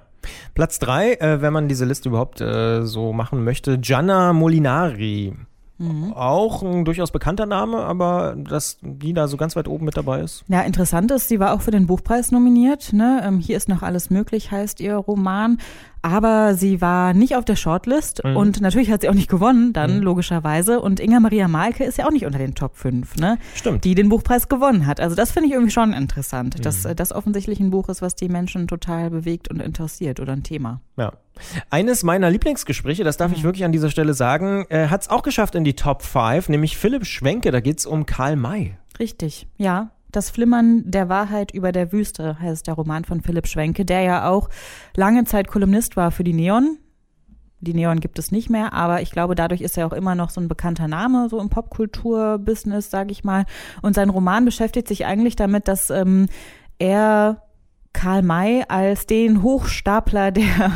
Platz 0.54 0.78
drei, 0.78 1.14
äh, 1.14 1.42
wenn 1.42 1.52
man 1.52 1.68
diese 1.68 1.84
Liste 1.84 2.08
überhaupt 2.08 2.40
äh, 2.40 2.82
so 2.82 3.12
machen 3.12 3.44
möchte, 3.44 3.78
Gianna 3.78 4.32
Molinari. 4.32 5.34
Mhm. 5.78 6.12
Auch 6.12 6.62
ein 6.62 6.84
durchaus 6.84 7.10
bekannter 7.10 7.46
Name, 7.46 7.78
aber 7.78 8.36
dass 8.36 8.78
die 8.80 9.12
da 9.12 9.26
so 9.26 9.36
ganz 9.36 9.56
weit 9.56 9.66
oben 9.66 9.84
mit 9.84 9.96
dabei 9.96 10.20
ist. 10.20 10.44
Ja, 10.48 10.60
interessant 10.62 11.10
ist, 11.10 11.28
sie 11.28 11.40
war 11.40 11.52
auch 11.52 11.62
für 11.62 11.72
den 11.72 11.86
Buchpreis 11.86 12.30
nominiert. 12.30 12.92
Ne? 12.92 13.22
Ähm, 13.24 13.38
hier 13.38 13.56
ist 13.56 13.68
noch 13.68 13.82
alles 13.82 14.08
möglich, 14.08 14.50
heißt 14.52 14.80
ihr 14.80 14.94
Roman 14.94 15.58
aber 16.04 16.54
sie 16.54 16.82
war 16.82 17.14
nicht 17.14 17.34
auf 17.34 17.46
der 17.46 17.56
Shortlist 17.56 18.22
mhm. 18.22 18.36
und 18.36 18.60
natürlich 18.60 18.90
hat 18.90 19.00
sie 19.00 19.08
auch 19.08 19.14
nicht 19.14 19.30
gewonnen, 19.30 19.72
dann 19.72 19.96
mhm. 19.96 20.02
logischerweise. 20.02 20.80
Und 20.80 21.00
Inga 21.00 21.18
Maria 21.18 21.48
Malke 21.48 21.82
ist 21.82 21.96
ja 21.96 22.06
auch 22.06 22.10
nicht 22.10 22.26
unter 22.26 22.36
den 22.36 22.54
Top 22.54 22.76
5, 22.76 23.16
ne? 23.16 23.38
Stimmt. 23.54 23.84
Die 23.84 23.94
den 23.94 24.10
Buchpreis 24.10 24.50
gewonnen 24.50 24.86
hat. 24.86 25.00
Also 25.00 25.16
das 25.16 25.32
finde 25.32 25.48
ich 25.48 25.54
irgendwie 25.54 25.72
schon 25.72 25.94
interessant, 25.94 26.58
mhm. 26.58 26.62
dass 26.62 26.84
äh, 26.84 26.94
das 26.94 27.10
offensichtlich 27.10 27.58
ein 27.58 27.70
Buch 27.70 27.88
ist, 27.88 28.02
was 28.02 28.16
die 28.16 28.28
Menschen 28.28 28.68
total 28.68 29.08
bewegt 29.08 29.48
und 29.48 29.62
interessiert 29.62 30.20
oder 30.20 30.34
ein 30.34 30.42
Thema. 30.42 30.82
Ja. 30.98 31.14
Eines 31.70 32.02
meiner 32.02 32.30
Lieblingsgespräche, 32.30 33.02
das 33.02 33.16
darf 33.16 33.32
ich 33.32 33.38
mhm. 33.38 33.44
wirklich 33.44 33.64
an 33.64 33.72
dieser 33.72 33.88
Stelle 33.88 34.12
sagen, 34.12 34.66
äh, 34.68 34.88
hat 34.88 35.00
es 35.00 35.08
auch 35.08 35.22
geschafft 35.22 35.54
in 35.54 35.64
die 35.64 35.74
Top 35.74 36.02
5, 36.02 36.50
nämlich 36.50 36.76
Philipp 36.76 37.06
Schwenke. 37.06 37.50
Da 37.50 37.60
geht 37.60 37.78
es 37.78 37.86
um 37.86 38.04
Karl 38.04 38.36
May. 38.36 38.76
Richtig, 38.98 39.48
ja. 39.56 39.90
Das 40.14 40.30
Flimmern 40.30 40.88
der 40.88 41.08
Wahrheit 41.08 41.52
über 41.52 41.72
der 41.72 41.90
Wüste 41.90 42.38
heißt 42.38 42.68
der 42.68 42.74
Roman 42.74 43.04
von 43.04 43.20
Philipp 43.20 43.48
Schwenke, 43.48 43.84
der 43.84 44.02
ja 44.02 44.28
auch 44.28 44.48
lange 44.94 45.24
Zeit 45.24 45.48
Kolumnist 45.48 45.96
war 45.96 46.12
für 46.12 46.22
die 46.22 46.32
Neon. 46.32 46.78
Die 47.58 47.74
Neon 47.74 47.98
gibt 47.98 48.20
es 48.20 48.30
nicht 48.30 48.48
mehr, 48.48 48.74
aber 48.74 49.02
ich 49.02 49.10
glaube, 49.10 49.34
dadurch 49.34 49.60
ist 49.60 49.76
er 49.76 49.88
auch 49.88 49.92
immer 49.92 50.14
noch 50.14 50.30
so 50.30 50.40
ein 50.40 50.46
bekannter 50.46 50.86
Name, 50.86 51.28
so 51.28 51.40
im 51.40 51.48
Popkultur-Business, 51.48 52.92
sage 52.92 53.10
ich 53.10 53.24
mal. 53.24 53.44
Und 53.82 53.96
sein 53.96 54.08
Roman 54.08 54.44
beschäftigt 54.44 54.86
sich 54.86 55.04
eigentlich 55.04 55.34
damit, 55.34 55.66
dass 55.66 55.90
ähm, 55.90 56.28
er 56.78 57.42
Karl 57.92 58.22
May 58.22 58.62
als 58.68 59.06
den 59.06 59.42
Hochstapler 59.42 60.30
der 60.30 60.70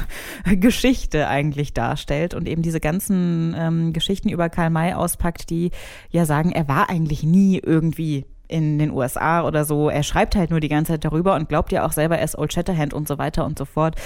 Geschichte 0.56 1.28
eigentlich 1.28 1.74
darstellt 1.74 2.34
und 2.34 2.48
eben 2.48 2.62
diese 2.62 2.80
ganzen 2.80 3.54
ähm, 3.56 3.92
Geschichten 3.92 4.30
über 4.30 4.48
Karl 4.48 4.70
May 4.70 4.94
auspackt, 4.94 5.48
die 5.48 5.70
ja 6.10 6.24
sagen, 6.24 6.50
er 6.50 6.66
war 6.66 6.90
eigentlich 6.90 7.22
nie 7.22 7.60
irgendwie 7.64 8.26
in 8.48 8.78
den 8.78 8.90
USA 8.90 9.46
oder 9.46 9.64
so. 9.64 9.88
Er 9.88 10.02
schreibt 10.02 10.34
halt 10.36 10.50
nur 10.50 10.60
die 10.60 10.68
ganze 10.68 10.92
Zeit 10.92 11.04
darüber 11.04 11.34
und 11.34 11.48
glaubt 11.48 11.70
ja 11.72 11.86
auch 11.86 11.92
selber, 11.92 12.18
er 12.18 12.24
ist 12.24 12.36
Old 12.36 12.52
Shatterhand 12.52 12.94
und 12.94 13.06
so 13.06 13.18
weiter 13.18 13.44
und 13.44 13.58
so 13.58 13.64
fort. 13.64 13.96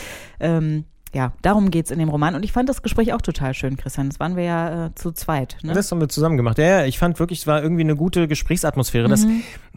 Ähm, 0.41 0.85
ja, 1.15 1.33
darum 1.43 1.71
geht's 1.71 1.91
in 1.91 1.99
dem 1.99 2.09
Roman. 2.09 2.35
Und 2.35 2.43
ich 2.43 2.53
fand 2.53 2.69
das 2.69 2.81
Gespräch 2.83 3.13
auch 3.13 3.21
total 3.21 3.53
schön, 3.53 3.77
Christian. 3.77 4.09
Das 4.09 4.19
waren 4.19 4.35
wir 4.35 4.45
ja 4.45 4.87
äh, 4.87 4.95
zu 4.95 5.13
zweit. 5.13 5.59
Ne? 5.63 5.75
Das 5.75 5.91
haben 5.93 6.01
wir 6.01 6.09
zusammen 6.09 6.39
gemacht. 6.39 6.57
Ja, 6.59 6.65
ja, 6.65 6.85
ich 6.87 6.99
fand 6.99 7.19
wirklich, 7.19 7.41
es 7.41 7.47
war 7.47 7.63
irgendwie 7.63 7.83
eine 7.83 7.97
gute 7.97 8.29
Gesprächsatmosphäre. 8.29 9.09
Mhm. 9.09 9.11
Das 9.11 9.27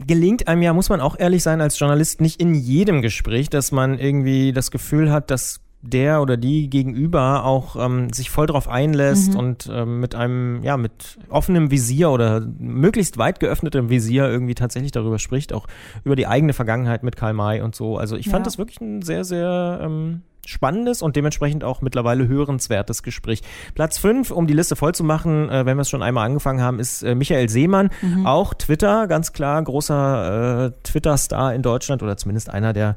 gelingt 0.07 0.47
einem 0.47 0.62
ja, 0.62 0.73
muss 0.73 0.88
man 0.88 1.01
auch 1.01 1.19
ehrlich 1.19 1.44
sein, 1.44 1.59
als 1.59 1.77
Journalist 1.77 2.21
nicht 2.21 2.39
in 2.39 2.56
jedem 2.56 3.01
Gespräch, 3.01 3.50
dass 3.50 3.73
man 3.73 4.00
irgendwie 4.00 4.53
das 4.53 4.71
Gefühl 4.71 5.11
hat, 5.11 5.29
dass 5.29 5.59
der 5.85 6.21
oder 6.21 6.37
die 6.37 6.69
gegenüber 6.69 7.45
auch 7.45 7.75
ähm, 7.75 8.11
sich 8.11 8.29
voll 8.29 8.47
drauf 8.47 8.67
einlässt 8.67 9.33
mhm. 9.33 9.39
und 9.39 9.69
ähm, 9.71 9.99
mit 9.99 10.15
einem, 10.15 10.63
ja, 10.63 10.77
mit 10.77 11.17
offenem 11.29 11.71
Visier 11.71 12.09
oder 12.09 12.41
möglichst 12.59 13.17
weit 13.17 13.39
geöffnetem 13.39 13.89
Visier 13.89 14.27
irgendwie 14.27 14.55
tatsächlich 14.55 14.91
darüber 14.91 15.19
spricht, 15.19 15.53
auch 15.53 15.67
über 16.03 16.15
die 16.15 16.27
eigene 16.27 16.53
Vergangenheit 16.53 17.03
mit 17.03 17.15
Karl 17.15 17.33
May 17.33 17.61
und 17.61 17.75
so. 17.75 17.97
Also 17.97 18.15
ich 18.15 18.29
fand 18.29 18.41
ja. 18.41 18.45
das 18.45 18.57
wirklich 18.57 18.81
ein 18.81 19.01
sehr, 19.01 19.23
sehr 19.23 19.79
ähm, 19.81 20.21
spannendes 20.45 21.01
und 21.01 21.15
dementsprechend 21.15 21.63
auch 21.63 21.81
mittlerweile 21.81 22.27
hörenswertes 22.27 23.04
Gespräch. 23.04 23.42
Platz 23.73 23.97
5, 23.97 24.31
um 24.31 24.47
die 24.47 24.54
Liste 24.54 24.75
voll 24.75 24.94
zu 24.94 25.04
machen, 25.04 25.49
äh, 25.49 25.65
wenn 25.65 25.77
wir 25.77 25.81
es 25.81 25.89
schon 25.89 26.04
einmal 26.04 26.25
angefangen 26.25 26.61
haben, 26.61 26.80
ist 26.80 27.04
äh, 27.04 27.15
Michael 27.15 27.49
Seemann. 27.49 27.89
Mhm. 28.01 28.25
Auch 28.25 28.54
Twitter, 28.54 29.07
ganz 29.07 29.33
klar, 29.33 29.61
großer 29.61 30.65
äh, 30.68 30.71
Twitter-Star 30.83 31.54
in 31.54 31.61
Deutschland 31.61 32.04
oder 32.04 32.18
zumindest 32.18 32.49
einer 32.49 32.73
der 32.73 32.95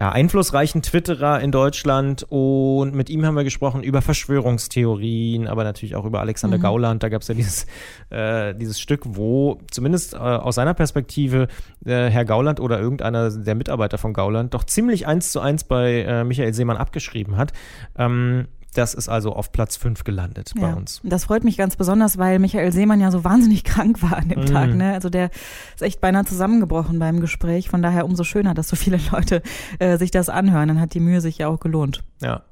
ja, 0.00 0.12
einflussreichen 0.12 0.80
Twitterer 0.80 1.40
in 1.40 1.52
Deutschland 1.52 2.24
und 2.30 2.94
mit 2.94 3.10
ihm 3.10 3.26
haben 3.26 3.34
wir 3.34 3.44
gesprochen 3.44 3.82
über 3.82 4.00
Verschwörungstheorien, 4.00 5.46
aber 5.46 5.62
natürlich 5.62 5.94
auch 5.94 6.06
über 6.06 6.20
Alexander 6.20 6.56
mhm. 6.56 6.62
Gauland. 6.62 7.02
Da 7.02 7.10
gab 7.10 7.20
es 7.20 7.28
ja 7.28 7.34
dieses, 7.34 7.66
äh, 8.08 8.54
dieses 8.54 8.80
Stück, 8.80 9.02
wo 9.04 9.60
zumindest 9.70 10.14
äh, 10.14 10.16
aus 10.16 10.54
seiner 10.54 10.72
Perspektive 10.72 11.48
äh, 11.84 12.08
Herr 12.08 12.24
Gauland 12.24 12.60
oder 12.60 12.80
irgendeiner 12.80 13.28
der 13.28 13.54
Mitarbeiter 13.54 13.98
von 13.98 14.14
Gauland 14.14 14.54
doch 14.54 14.64
ziemlich 14.64 15.06
eins 15.06 15.32
zu 15.32 15.40
eins 15.40 15.64
bei 15.64 16.00
äh, 16.00 16.24
Michael 16.24 16.54
Seemann 16.54 16.78
abgeschrieben 16.78 17.36
hat. 17.36 17.52
Ähm, 17.98 18.48
das 18.74 18.94
ist 18.94 19.08
also 19.08 19.32
auf 19.32 19.52
Platz 19.52 19.76
5 19.76 20.04
gelandet 20.04 20.52
ja, 20.54 20.62
bei 20.62 20.74
uns. 20.74 21.00
Das 21.02 21.24
freut 21.24 21.44
mich 21.44 21.56
ganz 21.56 21.76
besonders, 21.76 22.18
weil 22.18 22.38
Michael 22.38 22.72
Seemann 22.72 23.00
ja 23.00 23.10
so 23.10 23.24
wahnsinnig 23.24 23.64
krank 23.64 24.02
war 24.02 24.16
an 24.16 24.28
dem 24.28 24.40
mm. 24.40 24.46
Tag. 24.46 24.74
Ne? 24.74 24.92
Also 24.94 25.10
der 25.10 25.30
ist 25.74 25.82
echt 25.82 26.00
beinahe 26.00 26.24
zusammengebrochen 26.24 26.98
beim 26.98 27.20
Gespräch. 27.20 27.68
Von 27.68 27.82
daher 27.82 28.04
umso 28.04 28.24
schöner, 28.24 28.54
dass 28.54 28.68
so 28.68 28.76
viele 28.76 28.98
Leute 29.12 29.42
äh, 29.78 29.98
sich 29.98 30.10
das 30.10 30.28
anhören. 30.28 30.68
Dann 30.68 30.80
hat 30.80 30.94
die 30.94 31.00
Mühe 31.00 31.20
sich 31.20 31.38
ja 31.38 31.48
auch 31.48 31.60
gelohnt. 31.60 32.02
Ja. 32.22 32.42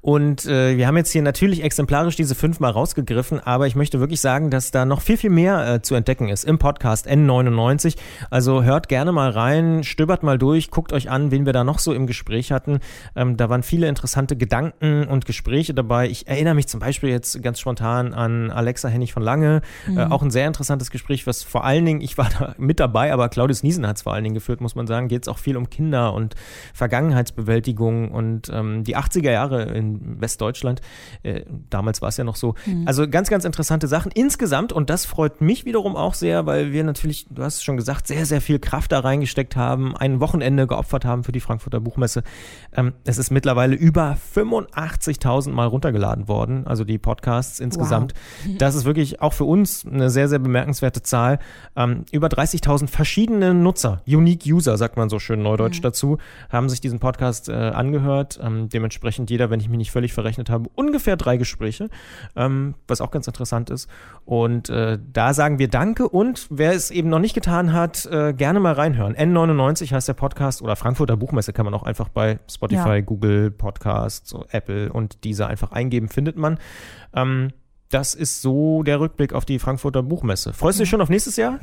Und 0.00 0.46
äh, 0.46 0.76
wir 0.76 0.86
haben 0.86 0.96
jetzt 0.96 1.10
hier 1.10 1.22
natürlich 1.22 1.64
exemplarisch 1.64 2.14
diese 2.14 2.36
fünf 2.36 2.60
mal 2.60 2.70
rausgegriffen, 2.70 3.40
aber 3.40 3.66
ich 3.66 3.74
möchte 3.74 3.98
wirklich 3.98 4.20
sagen, 4.20 4.50
dass 4.50 4.70
da 4.70 4.84
noch 4.84 5.00
viel, 5.00 5.16
viel 5.16 5.30
mehr 5.30 5.74
äh, 5.74 5.82
zu 5.82 5.96
entdecken 5.96 6.28
ist 6.28 6.44
im 6.44 6.58
Podcast 6.58 7.08
N99. 7.08 7.96
Also 8.30 8.62
hört 8.62 8.88
gerne 8.88 9.10
mal 9.10 9.30
rein, 9.30 9.82
stöbert 9.82 10.22
mal 10.22 10.38
durch, 10.38 10.70
guckt 10.70 10.92
euch 10.92 11.10
an, 11.10 11.32
wen 11.32 11.44
wir 11.44 11.52
da 11.52 11.64
noch 11.64 11.80
so 11.80 11.92
im 11.92 12.06
Gespräch 12.06 12.52
hatten. 12.52 12.78
Ähm, 13.16 13.36
da 13.36 13.50
waren 13.50 13.64
viele 13.64 13.88
interessante 13.88 14.36
Gedanken 14.36 15.04
und 15.08 15.26
Gespräche 15.26 15.65
Gespräche 15.66 15.74
dabei. 15.74 16.08
Ich 16.08 16.28
erinnere 16.28 16.54
mich 16.54 16.68
zum 16.68 16.80
Beispiel 16.80 17.10
jetzt 17.10 17.42
ganz 17.42 17.58
spontan 17.58 18.14
an 18.14 18.50
Alexa 18.50 18.88
Hennig 18.88 19.12
von 19.12 19.22
Lange. 19.22 19.62
Mhm. 19.86 19.98
Äh, 19.98 20.04
auch 20.04 20.22
ein 20.22 20.30
sehr 20.30 20.46
interessantes 20.46 20.90
Gespräch, 20.90 21.26
was 21.26 21.42
vor 21.42 21.64
allen 21.64 21.84
Dingen, 21.84 22.00
ich 22.00 22.16
war 22.18 22.28
da 22.38 22.54
mit 22.58 22.78
dabei, 22.78 23.12
aber 23.12 23.28
Claudius 23.28 23.62
Niesen 23.62 23.86
hat 23.86 23.96
es 23.96 24.02
vor 24.02 24.14
allen 24.14 24.24
Dingen 24.24 24.34
geführt, 24.34 24.60
muss 24.60 24.74
man 24.74 24.86
sagen. 24.86 25.08
Geht 25.08 25.22
es 25.22 25.28
auch 25.28 25.38
viel 25.38 25.56
um 25.56 25.68
Kinder 25.68 26.14
und 26.14 26.34
Vergangenheitsbewältigung 26.72 28.10
und 28.10 28.48
ähm, 28.52 28.84
die 28.84 28.96
80er 28.96 29.30
Jahre 29.30 29.64
in 29.64 30.20
Westdeutschland. 30.20 30.80
Äh, 31.22 31.42
damals 31.70 32.00
war 32.02 32.08
es 32.10 32.16
ja 32.16 32.24
noch 32.24 32.36
so. 32.36 32.54
Mhm. 32.66 32.86
Also 32.86 33.08
ganz, 33.08 33.28
ganz 33.28 33.44
interessante 33.44 33.88
Sachen 33.88 34.12
insgesamt 34.12 34.72
und 34.72 34.90
das 34.90 35.06
freut 35.06 35.40
mich 35.40 35.64
wiederum 35.64 35.96
auch 35.96 36.14
sehr, 36.14 36.46
weil 36.46 36.72
wir 36.72 36.84
natürlich, 36.84 37.26
du 37.30 37.42
hast 37.42 37.56
es 37.56 37.64
schon 37.64 37.76
gesagt, 37.76 38.06
sehr, 38.06 38.26
sehr 38.26 38.40
viel 38.40 38.58
Kraft 38.58 38.92
da 38.92 39.00
reingesteckt 39.00 39.56
haben, 39.56 39.96
ein 39.96 40.20
Wochenende 40.20 40.66
geopfert 40.66 41.04
haben 41.04 41.24
für 41.24 41.32
die 41.32 41.40
Frankfurter 41.40 41.80
Buchmesse. 41.80 42.22
Ähm, 42.74 42.92
es 43.04 43.18
ist 43.18 43.30
mittlerweile 43.30 43.74
über 43.74 44.16
85.000 44.34 45.55
Mal 45.56 45.66
runtergeladen 45.66 46.28
worden, 46.28 46.66
also 46.66 46.84
die 46.84 46.98
Podcasts 46.98 47.58
insgesamt. 47.58 48.14
Wow. 48.44 48.56
Das 48.58 48.74
ist 48.74 48.84
wirklich 48.84 49.20
auch 49.20 49.32
für 49.32 49.44
uns 49.44 49.84
eine 49.84 50.10
sehr, 50.10 50.28
sehr 50.28 50.38
bemerkenswerte 50.38 51.02
Zahl. 51.02 51.38
Ähm, 51.74 52.04
über 52.12 52.28
30.000 52.28 52.88
verschiedene 52.88 53.54
Nutzer, 53.54 54.02
Unique 54.06 54.46
User, 54.46 54.76
sagt 54.76 54.96
man 54.96 55.08
so 55.08 55.18
schön 55.18 55.42
neudeutsch 55.42 55.78
mhm. 55.78 55.82
dazu, 55.82 56.18
haben 56.50 56.68
sich 56.68 56.80
diesen 56.80 57.00
Podcast 57.00 57.48
äh, 57.48 57.52
angehört. 57.52 58.38
Ähm, 58.42 58.68
dementsprechend 58.68 59.30
jeder, 59.30 59.50
wenn 59.50 59.60
ich 59.60 59.68
mich 59.68 59.78
nicht 59.78 59.90
völlig 59.90 60.12
verrechnet 60.12 60.50
habe, 60.50 60.68
ungefähr 60.74 61.16
drei 61.16 61.36
Gespräche, 61.36 61.88
ähm, 62.36 62.74
was 62.86 63.00
auch 63.00 63.10
ganz 63.10 63.26
interessant 63.26 63.70
ist. 63.70 63.88
Und 64.24 64.68
äh, 64.68 64.98
da 65.12 65.34
sagen 65.34 65.58
wir 65.58 65.68
Danke 65.68 66.08
und 66.08 66.46
wer 66.50 66.72
es 66.72 66.90
eben 66.90 67.08
noch 67.08 67.18
nicht 67.18 67.34
getan 67.34 67.72
hat, 67.72 68.06
äh, 68.06 68.32
gerne 68.32 68.60
mal 68.60 68.74
reinhören. 68.74 69.14
N99 69.14 69.92
heißt 69.92 70.08
der 70.08 70.14
Podcast 70.14 70.62
oder 70.62 70.76
Frankfurter 70.76 71.16
Buchmesse 71.16 71.52
kann 71.52 71.64
man 71.64 71.74
auch 71.74 71.82
einfach 71.82 72.08
bei 72.08 72.38
Spotify, 72.50 72.96
ja. 72.96 73.00
Google 73.00 73.50
Podcasts, 73.50 74.30
so 74.30 74.44
Apple 74.50 74.92
und 74.92 75.24
einfach 75.48 75.72
eingeben, 75.72 76.08
findet 76.08 76.36
man. 76.36 76.58
Ähm, 77.14 77.52
das 77.90 78.14
ist 78.14 78.42
so 78.42 78.82
der 78.82 78.98
Rückblick 78.98 79.32
auf 79.32 79.44
die 79.44 79.58
Frankfurter 79.58 80.02
Buchmesse. 80.02 80.52
Freust 80.52 80.78
du 80.78 80.82
dich 80.82 80.90
schon 80.90 81.00
auf 81.00 81.08
nächstes 81.08 81.36
Jahr? 81.36 81.60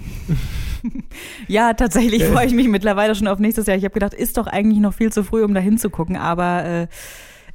ja, 1.48 1.74
tatsächlich 1.74 2.24
freue 2.32 2.48
ich 2.48 2.54
mich 2.54 2.68
mittlerweile 2.68 3.14
schon 3.14 3.28
auf 3.28 3.40
nächstes 3.40 3.68
Jahr. 3.68 3.76
Ich 3.76 3.84
habe 3.84 3.94
gedacht, 3.94 4.14
ist 4.14 4.38
doch 4.38 4.48
eigentlich 4.48 4.80
noch 4.80 4.94
viel 4.94 5.12
zu 5.12 5.24
früh, 5.24 5.44
um 5.44 5.54
da 5.54 5.60
hinzugucken, 5.60 6.16
aber 6.16 6.66
äh, 6.66 6.88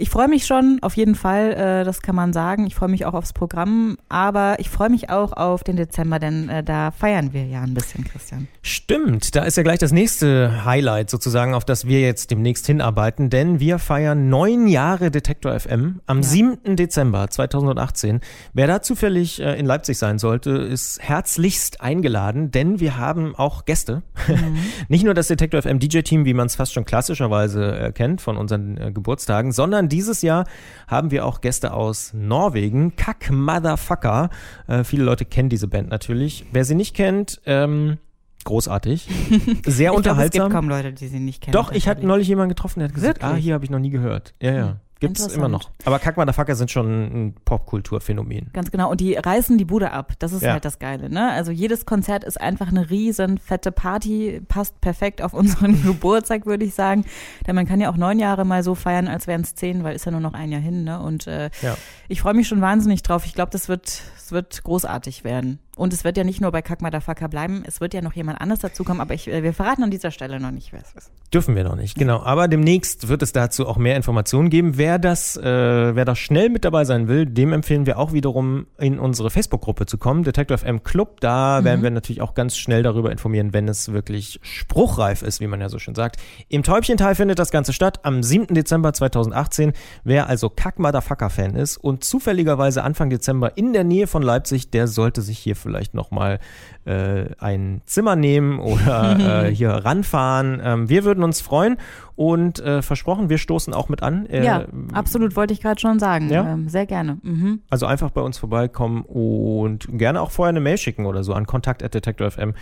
ich 0.01 0.11
freue 0.11 0.29
mich 0.29 0.47
schon, 0.47 0.79
auf 0.83 0.97
jeden 0.97 1.17
Fall, 1.17 1.53
äh, 1.53 1.85
das 1.85 2.03
kann 2.03 2.15
man 2.15 2.33
sagen. 2.33 2.67
Ich 2.69 2.77
freue 2.77 2.89
mich 2.89 3.05
auch 3.05 3.15
aufs 3.15 3.33
Programm, 3.33 3.99
aber 4.09 4.61
ich 4.61 4.71
freue 4.71 4.91
mich 4.91 5.11
auch 5.11 5.33
auf 5.33 5.65
den 5.65 5.75
Dezember, 5.75 6.21
denn 6.21 6.49
äh, 6.49 6.63
da 6.63 6.93
feiern 6.93 7.33
wir 7.33 7.45
ja 7.45 7.63
ein 7.63 7.75
bisschen, 7.75 8.05
Christian. 8.05 8.47
Stimmt, 8.63 9.35
da 9.35 9.43
ist 9.43 9.57
ja 9.57 9.65
gleich 9.65 9.81
das 9.81 9.91
nächste 9.91 10.65
Highlight 10.65 11.11
sozusagen, 11.11 11.53
auf 11.53 11.65
das 11.65 11.87
wir 11.87 12.01
jetzt 12.01 12.31
demnächst 12.31 12.67
hinarbeiten, 12.67 13.29
denn 13.29 13.59
wir 13.59 13.81
feiern 13.81 14.29
neun 14.29 14.69
Jahre 14.69 15.11
Detektor 15.11 15.59
FM 15.59 16.01
am 16.07 16.19
ja. 16.19 16.23
7. 16.23 16.77
Dezember 16.77 17.29
2018. 17.29 18.21
Wer 18.53 18.69
da 18.69 18.81
zufällig 18.83 19.43
äh, 19.43 19.59
in 19.59 19.67
Leipzig 19.67 19.99
sein 19.99 20.21
sollte, 20.21 20.51
ist 20.51 21.01
herzlichst 21.03 21.81
eingeladen, 21.81 22.53
denn 22.53 22.79
wir 22.79 22.99
haben 22.99 23.35
auch 23.35 23.65
Gäste. 23.65 24.03
Mhm. 24.29 24.59
Nicht 24.89 25.05
nur 25.05 25.15
das 25.15 25.27
Detektor 25.27 25.61
FM 25.61 25.81
DJ-Team, 25.81 26.25
wie 26.25 26.35
man 26.35 26.47
es 26.47 26.55
fast 26.55 26.73
schon 26.73 26.85
klassischerweise 26.85 27.79
äh, 27.79 27.93
kennt 27.93 28.21
von 28.21 28.37
unseren 28.37 28.77
äh, 28.77 28.93
Geburtstagen, 28.93 29.51
sondern 29.51 29.88
dieses 29.89 30.23
Jahr 30.23 30.45
haben 30.87 31.11
wir 31.11 31.27
auch 31.27 31.41
Gäste 31.41 31.73
aus 31.73 32.13
Norwegen. 32.15 32.97
Kack 32.97 33.31
Motherfucker. 33.31 34.31
Äh, 34.67 34.85
viele 34.85 35.05
Leute 35.05 35.25
kennen 35.25 35.49
diese 35.49 35.69
Band 35.69 35.89
natürlich. 35.89 36.47
Wer 36.53 36.65
sie 36.65 36.75
nicht 36.75 36.95
kennt, 36.95 37.41
ähm, 37.47 37.99
großartig. 38.45 39.09
Sehr 39.67 39.91
ich 39.91 39.97
unterhaltsam. 39.97 40.05
Glaub, 40.05 40.23
es 40.25 40.33
gibt 40.33 40.53
kaum 40.53 40.69
Leute, 40.69 40.93
die 40.93 41.09
sie 41.09 41.21
nicht 41.21 41.43
kennen. 41.43 41.53
Doch, 41.53 41.73
ich 41.73 41.89
hatte 41.89 42.07
neulich 42.07 42.29
jemanden 42.29 42.51
getroffen, 42.51 42.81
der 42.81 42.89
hat 42.89 42.95
gesagt, 42.95 43.23
Wirklich? 43.23 43.39
ah, 43.39 43.43
hier 43.43 43.55
habe 43.55 43.65
ich 43.65 43.71
noch 43.71 43.79
nie 43.79 43.91
gehört. 43.91 44.35
Ja, 44.41 44.53
ja. 44.53 44.77
Gibt 45.01 45.19
es 45.19 45.29
immer 45.29 45.49
noch. 45.49 45.71
Aber 45.85 45.99
Kack 45.99 46.17
Motherfucker 46.17 46.57
sind 46.57 46.71
schon 46.71 46.87
ein 46.87 47.35
Popkulturphänomen. 47.45 48.51
Ganz 48.53 48.71
genau. 48.71 48.91
Und 48.91 49.01
die 49.01 49.15
reißen 49.15 49.57
die 49.57 49.65
Bude 49.65 49.93
ab. 49.93 50.15
Das 50.19 50.33
ist 50.33 50.43
ja. 50.43 50.53
halt 50.53 50.65
das 50.65 50.79
Geile. 50.79 51.09
Ne? 51.09 51.31
Also 51.31 51.53
jedes 51.53 51.87
Konzert 51.87 52.25
ist 52.25 52.41
einfach 52.41 52.69
eine 52.69 52.91
riesen 52.91 53.39
fette 53.39 53.71
Party. 53.71 54.41
Passt 54.49 54.81
perfekt 54.81 55.23
auf 55.23 55.33
unseren 55.39 55.83
Geburtstag, 55.83 56.47
würde 56.47 56.65
ich 56.65 56.75
sagen. 56.75 57.05
Denn 57.47 57.55
man 57.55 57.67
kann 57.67 57.81
ja 57.81 57.91
auch 57.91 57.97
neun 57.97 58.19
Jahre 58.19 58.45
mal 58.45 58.63
so 58.63 58.75
feiern, 58.75 59.07
als 59.07 59.27
wären 59.27 59.43
es 59.43 59.55
zehn, 59.55 59.85
weil 59.85 59.95
ist 59.95 60.05
ja 60.05 60.13
nur 60.13 60.21
noch 60.21 60.35
ein 60.35 60.51
Jahr 60.51 60.61
hin. 60.61 60.85
Ne? 60.85 61.01
Und 61.01 61.27
äh, 61.27 61.51
ja. 61.63 61.77
ich 62.09 62.21
freue 62.21 62.35
mich 62.35 62.49
schon 62.49 62.61
wahnsinnig 62.61 63.03
drauf. 63.03 63.25
Ich 63.25 63.35
glaube, 63.35 63.51
das 63.53 63.69
wird, 63.69 64.03
das 64.17 64.33
wird 64.33 64.65
großartig 64.65 65.23
werden. 65.23 65.61
Und 65.79 65.93
es 65.93 66.05
wird 66.05 66.17
ja 66.17 66.25
nicht 66.25 66.41
nur 66.41 66.51
bei 66.51 66.63
Motherfucker 66.81 67.29
bleiben, 67.29 67.63
es 67.67 67.81
wird 67.81 67.95
ja 67.95 68.03
noch 68.03 68.13
jemand 68.13 68.41
anderes 68.41 68.61
dazukommen, 68.61 69.01
aber 69.01 69.15
ich, 69.15 69.29
äh, 69.29 69.43
wir 69.43 69.55
verraten 69.55 69.85
an 69.85 69.91
dieser 69.91 70.11
Stelle 70.11 70.41
noch 70.41 70.51
nicht, 70.51 70.73
wer 70.73 70.81
es 70.81 70.93
ist. 70.93 71.11
Dürfen 71.33 71.55
wir 71.55 71.65
noch 71.65 71.77
nicht, 71.77 71.95
genau. 71.95 72.23
Aber 72.23 72.49
demnächst 72.49 73.09
wird 73.09 73.23
es 73.23 73.33
dazu 73.33 73.67
auch 73.67 73.77
mehr 73.77 73.97
Informationen 73.97 74.51
geben. 74.51 74.77
Wer 74.77 74.99
das, 74.99 75.37
äh, 75.37 75.43
wer 75.43 76.05
da 76.05 76.17
schnell 76.17 76.49
mit 76.49 76.65
dabei 76.65 76.85
sein 76.85 77.07
will, 77.07 77.27
dem 77.27 77.53
empfehlen 77.53 77.87
wir 77.87 77.99
auch 77.99 78.13
wiederum 78.13 78.67
in 78.79 78.99
unsere 78.99 79.31
Facebook-Gruppe 79.31 79.87
zu 79.87 79.99
kommen, 79.99 80.25
Detective 80.25 80.65
M 80.65 80.83
Club. 80.83 81.21
Da 81.21 81.61
mhm. 81.61 81.65
werden 81.65 81.83
wir 81.83 81.91
natürlich 81.91 82.23
auch 82.23 82.35
ganz 82.35 82.57
schnell 82.57 82.83
darüber 82.83 83.13
informieren, 83.13 83.53
wenn 83.53 83.69
es 83.69 83.93
wirklich 83.93 84.41
spruchreif 84.43 85.23
ist, 85.23 85.41
wie 85.41 85.47
man 85.47 85.61
ja 85.61 85.69
so 85.69 85.79
schön 85.79 85.95
sagt. 85.95 86.17
Im 86.49 86.63
Täubchental 86.63 87.15
findet 87.15 87.39
das 87.39 87.51
Ganze 87.51 87.73
statt 87.73 88.01
am 88.05 88.23
7. 88.23 88.55
Dezember 88.55 88.93
2018. 88.93 89.75
Wer 90.03 90.29
also 90.29 90.51
Motherfucker-Fan 90.77 91.55
ist 91.55 91.77
und 91.77 92.05
zufälligerweise 92.05 92.83
Anfang 92.83 93.11
Dezember 93.11 93.57
in 93.57 93.73
der 93.73 93.85
Nähe 93.85 94.07
von 94.07 94.23
Leipzig, 94.23 94.71
der 94.71 94.89
sollte 94.89 95.23
sich 95.23 95.39
hier 95.39 95.57
vielleicht 95.69 95.93
nochmal 95.93 96.39
äh, 96.87 97.27
ein 97.39 97.83
Zimmer 97.85 98.17
nehmen 98.17 98.59
oder 98.59 99.45
äh, 99.45 99.55
hier 99.55 99.71
ranfahren. 99.71 100.63
Ähm, 100.65 100.89
wir 100.89 101.05
würden 101.05 101.23
uns 101.23 101.43
freuen 101.43 101.77
und 102.17 102.59
äh, 102.61 102.81
versprochen, 102.81 103.29
wir 103.29 103.37
stoßen 103.37 103.75
auch 103.75 103.91
mit 103.91 104.03
an. 104.03 104.25
Äh, 104.27 104.45
ja, 104.45 104.65
absolut, 104.95 105.37
wollte 105.37 105.53
ich 105.53 105.61
gerade 105.61 105.79
schon 105.79 105.99
sagen. 105.99 106.31
Ja? 106.31 106.55
Ähm, 106.55 106.71
sehr 106.71 106.87
gerne. 106.87 107.19
Mhm. 107.23 107.61
Also 107.69 107.85
einfach 107.85 108.11
bei 108.11 108.23
uns 108.23 108.39
vorbeikommen 108.39 109.03
und 109.03 109.87
gerne 109.99 110.23
auch 110.23 110.31
vorher 110.31 110.49
eine 110.49 110.61
Mail 110.61 110.79
schicken 110.79 111.05
oder 111.05 111.23
so 111.23 111.35
an 111.35 111.47
kontakt.detektor.fm. 111.47 112.55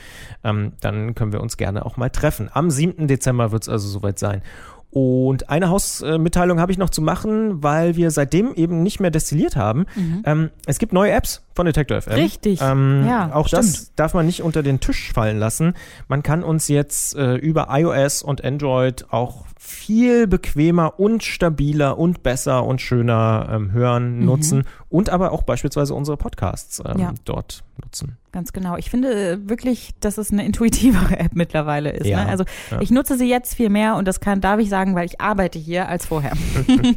Ähm, 0.42 0.72
dann 0.80 1.14
können 1.14 1.32
wir 1.32 1.40
uns 1.40 1.56
gerne 1.56 1.86
auch 1.86 1.96
mal 1.96 2.10
treffen. 2.10 2.50
Am 2.52 2.70
7. 2.70 3.06
Dezember 3.06 3.52
wird 3.52 3.62
es 3.62 3.68
also 3.68 3.86
soweit 3.88 4.18
sein. 4.18 4.42
Und 4.90 5.50
eine 5.50 5.68
Hausmitteilung 5.68 6.58
habe 6.58 6.72
ich 6.72 6.78
noch 6.78 6.90
zu 6.90 7.02
machen, 7.02 7.62
weil 7.62 7.96
wir 7.96 8.10
seitdem 8.10 8.54
eben 8.54 8.82
nicht 8.82 8.98
mehr 8.98 9.10
destilliert 9.10 9.54
haben. 9.54 9.86
Mhm. 9.94 10.22
Ähm, 10.24 10.50
es 10.66 10.78
gibt 10.78 10.92
neue 10.92 11.12
Apps 11.12 11.45
von 11.56 11.66
Detector 11.66 12.00
FM. 12.00 12.12
Richtig. 12.12 12.60
Ähm, 12.60 13.04
ja, 13.08 13.34
auch 13.34 13.48
stimmt. 13.48 13.64
das 13.64 13.94
darf 13.96 14.14
man 14.14 14.26
nicht 14.26 14.42
unter 14.42 14.62
den 14.62 14.78
Tisch 14.78 15.12
fallen 15.12 15.38
lassen. 15.38 15.74
Man 16.06 16.22
kann 16.22 16.44
uns 16.44 16.68
jetzt 16.68 17.16
äh, 17.16 17.34
über 17.34 17.68
iOS 17.70 18.22
und 18.22 18.44
Android 18.44 19.06
auch 19.10 19.46
viel 19.58 20.26
bequemer 20.26 21.00
und 21.00 21.24
stabiler 21.24 21.98
und 21.98 22.22
besser 22.22 22.64
und 22.64 22.80
schöner 22.80 23.48
ähm, 23.50 23.72
hören, 23.72 24.18
mhm. 24.18 24.24
nutzen 24.26 24.64
und 24.88 25.10
aber 25.10 25.32
auch 25.32 25.42
beispielsweise 25.42 25.94
unsere 25.94 26.16
Podcasts 26.16 26.80
ähm, 26.86 27.00
ja. 27.00 27.14
dort 27.24 27.64
nutzen. 27.82 28.16
Ganz 28.32 28.52
genau. 28.52 28.76
Ich 28.76 28.90
finde 28.90 29.48
wirklich, 29.48 29.94
dass 30.00 30.18
es 30.18 30.30
eine 30.30 30.44
intuitivere 30.44 31.18
App 31.18 31.34
mittlerweile 31.34 31.90
ist. 31.90 32.06
Ja, 32.06 32.24
ne? 32.24 32.30
Also 32.30 32.44
ja. 32.70 32.80
ich 32.80 32.90
nutze 32.90 33.16
sie 33.16 33.28
jetzt 33.28 33.54
viel 33.54 33.70
mehr 33.70 33.96
und 33.96 34.06
das 34.06 34.20
kann, 34.20 34.42
darf 34.42 34.60
ich 34.60 34.68
sagen, 34.68 34.94
weil 34.94 35.06
ich 35.06 35.20
arbeite 35.20 35.58
hier 35.58 35.88
als 35.88 36.06
vorher. 36.06 36.32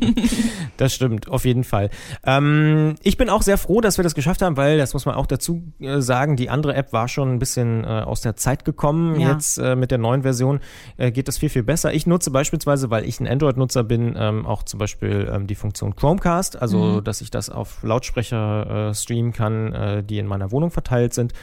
das 0.77 0.93
stimmt, 0.93 1.29
auf 1.29 1.45
jeden 1.45 1.63
Fall. 1.63 1.91
Ähm, 2.25 2.95
ich 3.03 3.17
bin 3.17 3.29
auch 3.29 3.41
sehr 3.41 3.57
froh, 3.57 3.79
dass 3.79 3.97
wir 3.97 4.03
das 4.03 4.15
geschafft 4.15 4.41
haben, 4.41 4.48
weil, 4.57 4.77
das 4.77 4.93
muss 4.93 5.05
man 5.05 5.15
auch 5.15 5.25
dazu 5.25 5.63
äh, 5.79 6.01
sagen, 6.01 6.35
die 6.35 6.49
andere 6.49 6.75
App 6.75 6.93
war 6.93 7.07
schon 7.07 7.33
ein 7.33 7.39
bisschen 7.39 7.83
äh, 7.83 7.87
aus 7.87 8.21
der 8.21 8.35
Zeit 8.35 8.65
gekommen. 8.65 9.19
Ja. 9.19 9.31
Jetzt 9.31 9.57
äh, 9.57 9.75
mit 9.75 9.91
der 9.91 9.97
neuen 9.97 10.21
Version 10.23 10.59
geht 10.97 11.27
das 11.27 11.37
viel, 11.37 11.49
viel 11.49 11.63
besser. 11.63 11.93
Ich 11.93 12.07
nutze 12.07 12.31
beispielsweise, 12.31 12.89
weil 12.89 13.05
ich 13.05 13.19
ein 13.19 13.27
Android-Nutzer 13.27 13.83
bin, 13.83 14.15
ähm, 14.17 14.45
auch 14.45 14.63
zum 14.63 14.79
Beispiel 14.79 15.29
ähm, 15.31 15.47
die 15.47 15.55
Funktion 15.55 15.95
Chromecast, 15.95 16.61
also 16.61 16.77
mhm. 16.77 17.03
dass 17.03 17.21
ich 17.21 17.31
das 17.31 17.49
auf 17.49 17.83
Lautsprecher 17.83 18.93
streamen 18.93 19.33
kann, 19.33 20.05
die 20.07 20.17
in 20.17 20.27
meiner 20.27 20.51
Wohnung 20.51 20.71
verteilt 20.71 21.13
sind. 21.13 21.33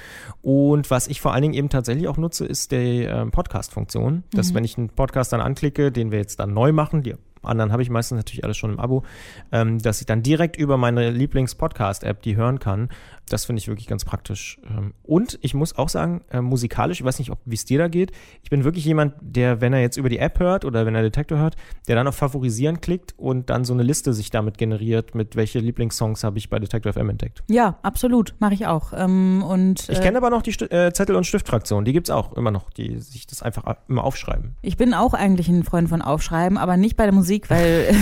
Und 0.42 0.90
was 0.90 1.08
ich 1.08 1.20
vor 1.20 1.32
allen 1.32 1.42
Dingen 1.42 1.54
eben 1.54 1.68
tatsächlich 1.68 2.08
auch 2.08 2.16
nutze, 2.16 2.44
ist 2.46 2.72
die 2.72 3.02
ähm, 3.02 3.30
Podcast-Funktion. 3.30 4.25
Dass, 4.32 4.50
mhm. 4.50 4.54
wenn 4.56 4.64
ich 4.64 4.78
einen 4.78 4.88
Podcast 4.90 5.32
dann 5.32 5.40
anklicke, 5.40 5.92
den 5.92 6.10
wir 6.10 6.18
jetzt 6.18 6.38
dann 6.40 6.52
neu 6.54 6.72
machen, 6.72 7.02
die 7.02 7.14
anderen 7.47 7.73
habe 7.73 7.83
ich 7.83 7.91
meistens 7.91 8.17
natürlich 8.17 8.45
alles 8.45 8.57
schon 8.57 8.73
im 8.73 8.81
Abo, 8.81 9.05
ähm, 9.53 9.79
dass 9.79 10.00
ich 10.00 10.07
dann 10.07 10.23
direkt 10.23 10.57
über 10.57 10.76
meine 10.76 11.11
Lieblings-Podcast-App 11.11 12.23
die 12.23 12.37
hören 12.37 12.59
kann. 12.59 12.88
Das 13.28 13.45
finde 13.45 13.61
ich 13.61 13.68
wirklich 13.68 13.87
ganz 13.88 14.04
praktisch. 14.04 14.59
Ähm, 14.68 14.95
und 15.02 15.38
ich 15.42 15.54
muss 15.54 15.76
auch 15.76 15.88
sagen, 15.88 16.23
äh, 16.30 16.40
musikalisch, 16.40 17.00
ich 17.00 17.06
weiß 17.06 17.18
nicht, 17.18 17.33
wie 17.45 17.54
es 17.54 17.64
dir 17.64 17.78
da 17.78 17.88
geht, 17.88 18.12
ich 18.42 18.50
bin 18.50 18.62
wirklich 18.64 18.85
jemand, 18.85 19.14
der, 19.21 19.61
wenn 19.61 19.73
er 19.73 19.80
jetzt 19.80 19.97
über 19.97 20.09
die 20.09 20.18
App 20.18 20.38
hört 20.38 20.64
oder 20.64 20.87
wenn 20.87 20.95
er 20.95 21.02
Detektor 21.02 21.38
hört, 21.38 21.56
der 21.88 21.97
dann 21.97 22.06
auf 22.06 22.14
Favorisieren 22.14 22.80
klickt 22.80 23.14
und 23.16 23.50
dann 23.50 23.64
so 23.64 23.73
eine 23.73 23.83
Liste 23.83 24.12
sich 24.12 24.30
damit 24.30 24.59
generiert, 24.59 25.14
mit 25.14 25.35
welche 25.35 25.59
Lieblingssongs 25.59 26.23
habe 26.23 26.38
ich 26.38 26.50
bei 26.50 26.59
Detektor 26.59 26.92
FM 26.92 27.11
entdeckt. 27.11 27.42
Ja, 27.49 27.78
absolut, 27.83 28.35
mache 28.38 28.54
ich 28.54 28.66
auch. 28.66 28.92
Ähm, 28.95 29.42
und, 29.42 29.88
äh, 29.88 29.92
ich 29.92 30.00
kenne 30.00 30.18
aber 30.18 30.30
noch 30.30 30.42
die 30.42 30.52
St 30.52 30.71
äh, 30.71 30.92
Zettel- 30.92 31.16
und 31.16 31.25
Stiftfraktion, 31.25 31.85
die 31.85 31.92
gibt 31.92 32.09
es 32.09 32.14
auch 32.14 32.33
immer 32.35 32.50
noch, 32.52 32.71
die 32.71 32.99
sich 32.99 33.26
das 33.26 33.42
einfach 33.42 33.76
immer 33.88 34.04
aufschreiben. 34.04 34.54
Ich 34.62 34.76
bin 34.76 34.95
auch 34.95 35.14
eigentlich 35.14 35.49
ein 35.49 35.64
Freund 35.64 35.88
von 35.88 36.00
Aufschreiben, 36.00 36.59
aber 36.59 36.76
nicht 36.76 36.97
bei 36.97 37.04
der 37.04 37.12
Musik, 37.12 37.50
weil 37.50 37.95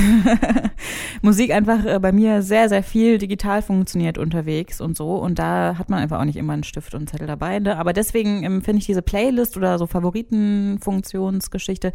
Musik 1.23 1.52
einfach 1.52 1.85
äh, 1.87 1.99
bei 1.99 2.12
mir 2.12 2.43
sehr, 2.43 2.69
sehr 2.69 2.83
viel 2.83 3.19
digital 3.19 3.62
funktioniert 3.62 4.19
unterwegs 4.19 4.81
und 4.81 4.97
so 4.97 5.13
und 5.16 5.38
da 5.38 5.76
hat 5.78 5.90
man 5.90 6.00
einfach 6.00 6.21
auch 6.21 6.25
nicht 6.25 6.37
immer 6.37 6.52
einen 6.52 6.64
Stift 6.64 6.94
und 6.94 7.00
einen 7.00 7.06
Zettel 7.06 7.26
dabei. 7.26 7.59
Ne? 7.59 7.78
Aber 7.78 7.92
deswegen 7.92 8.44
ähm, 8.44 8.62
finde 8.62 8.80
ich 8.80 8.87
diese 8.87 9.02
Playlist 9.02 9.56
oder 9.56 9.78
so 9.78 9.87
Favoritenfunktionsgeschichte 9.87 11.92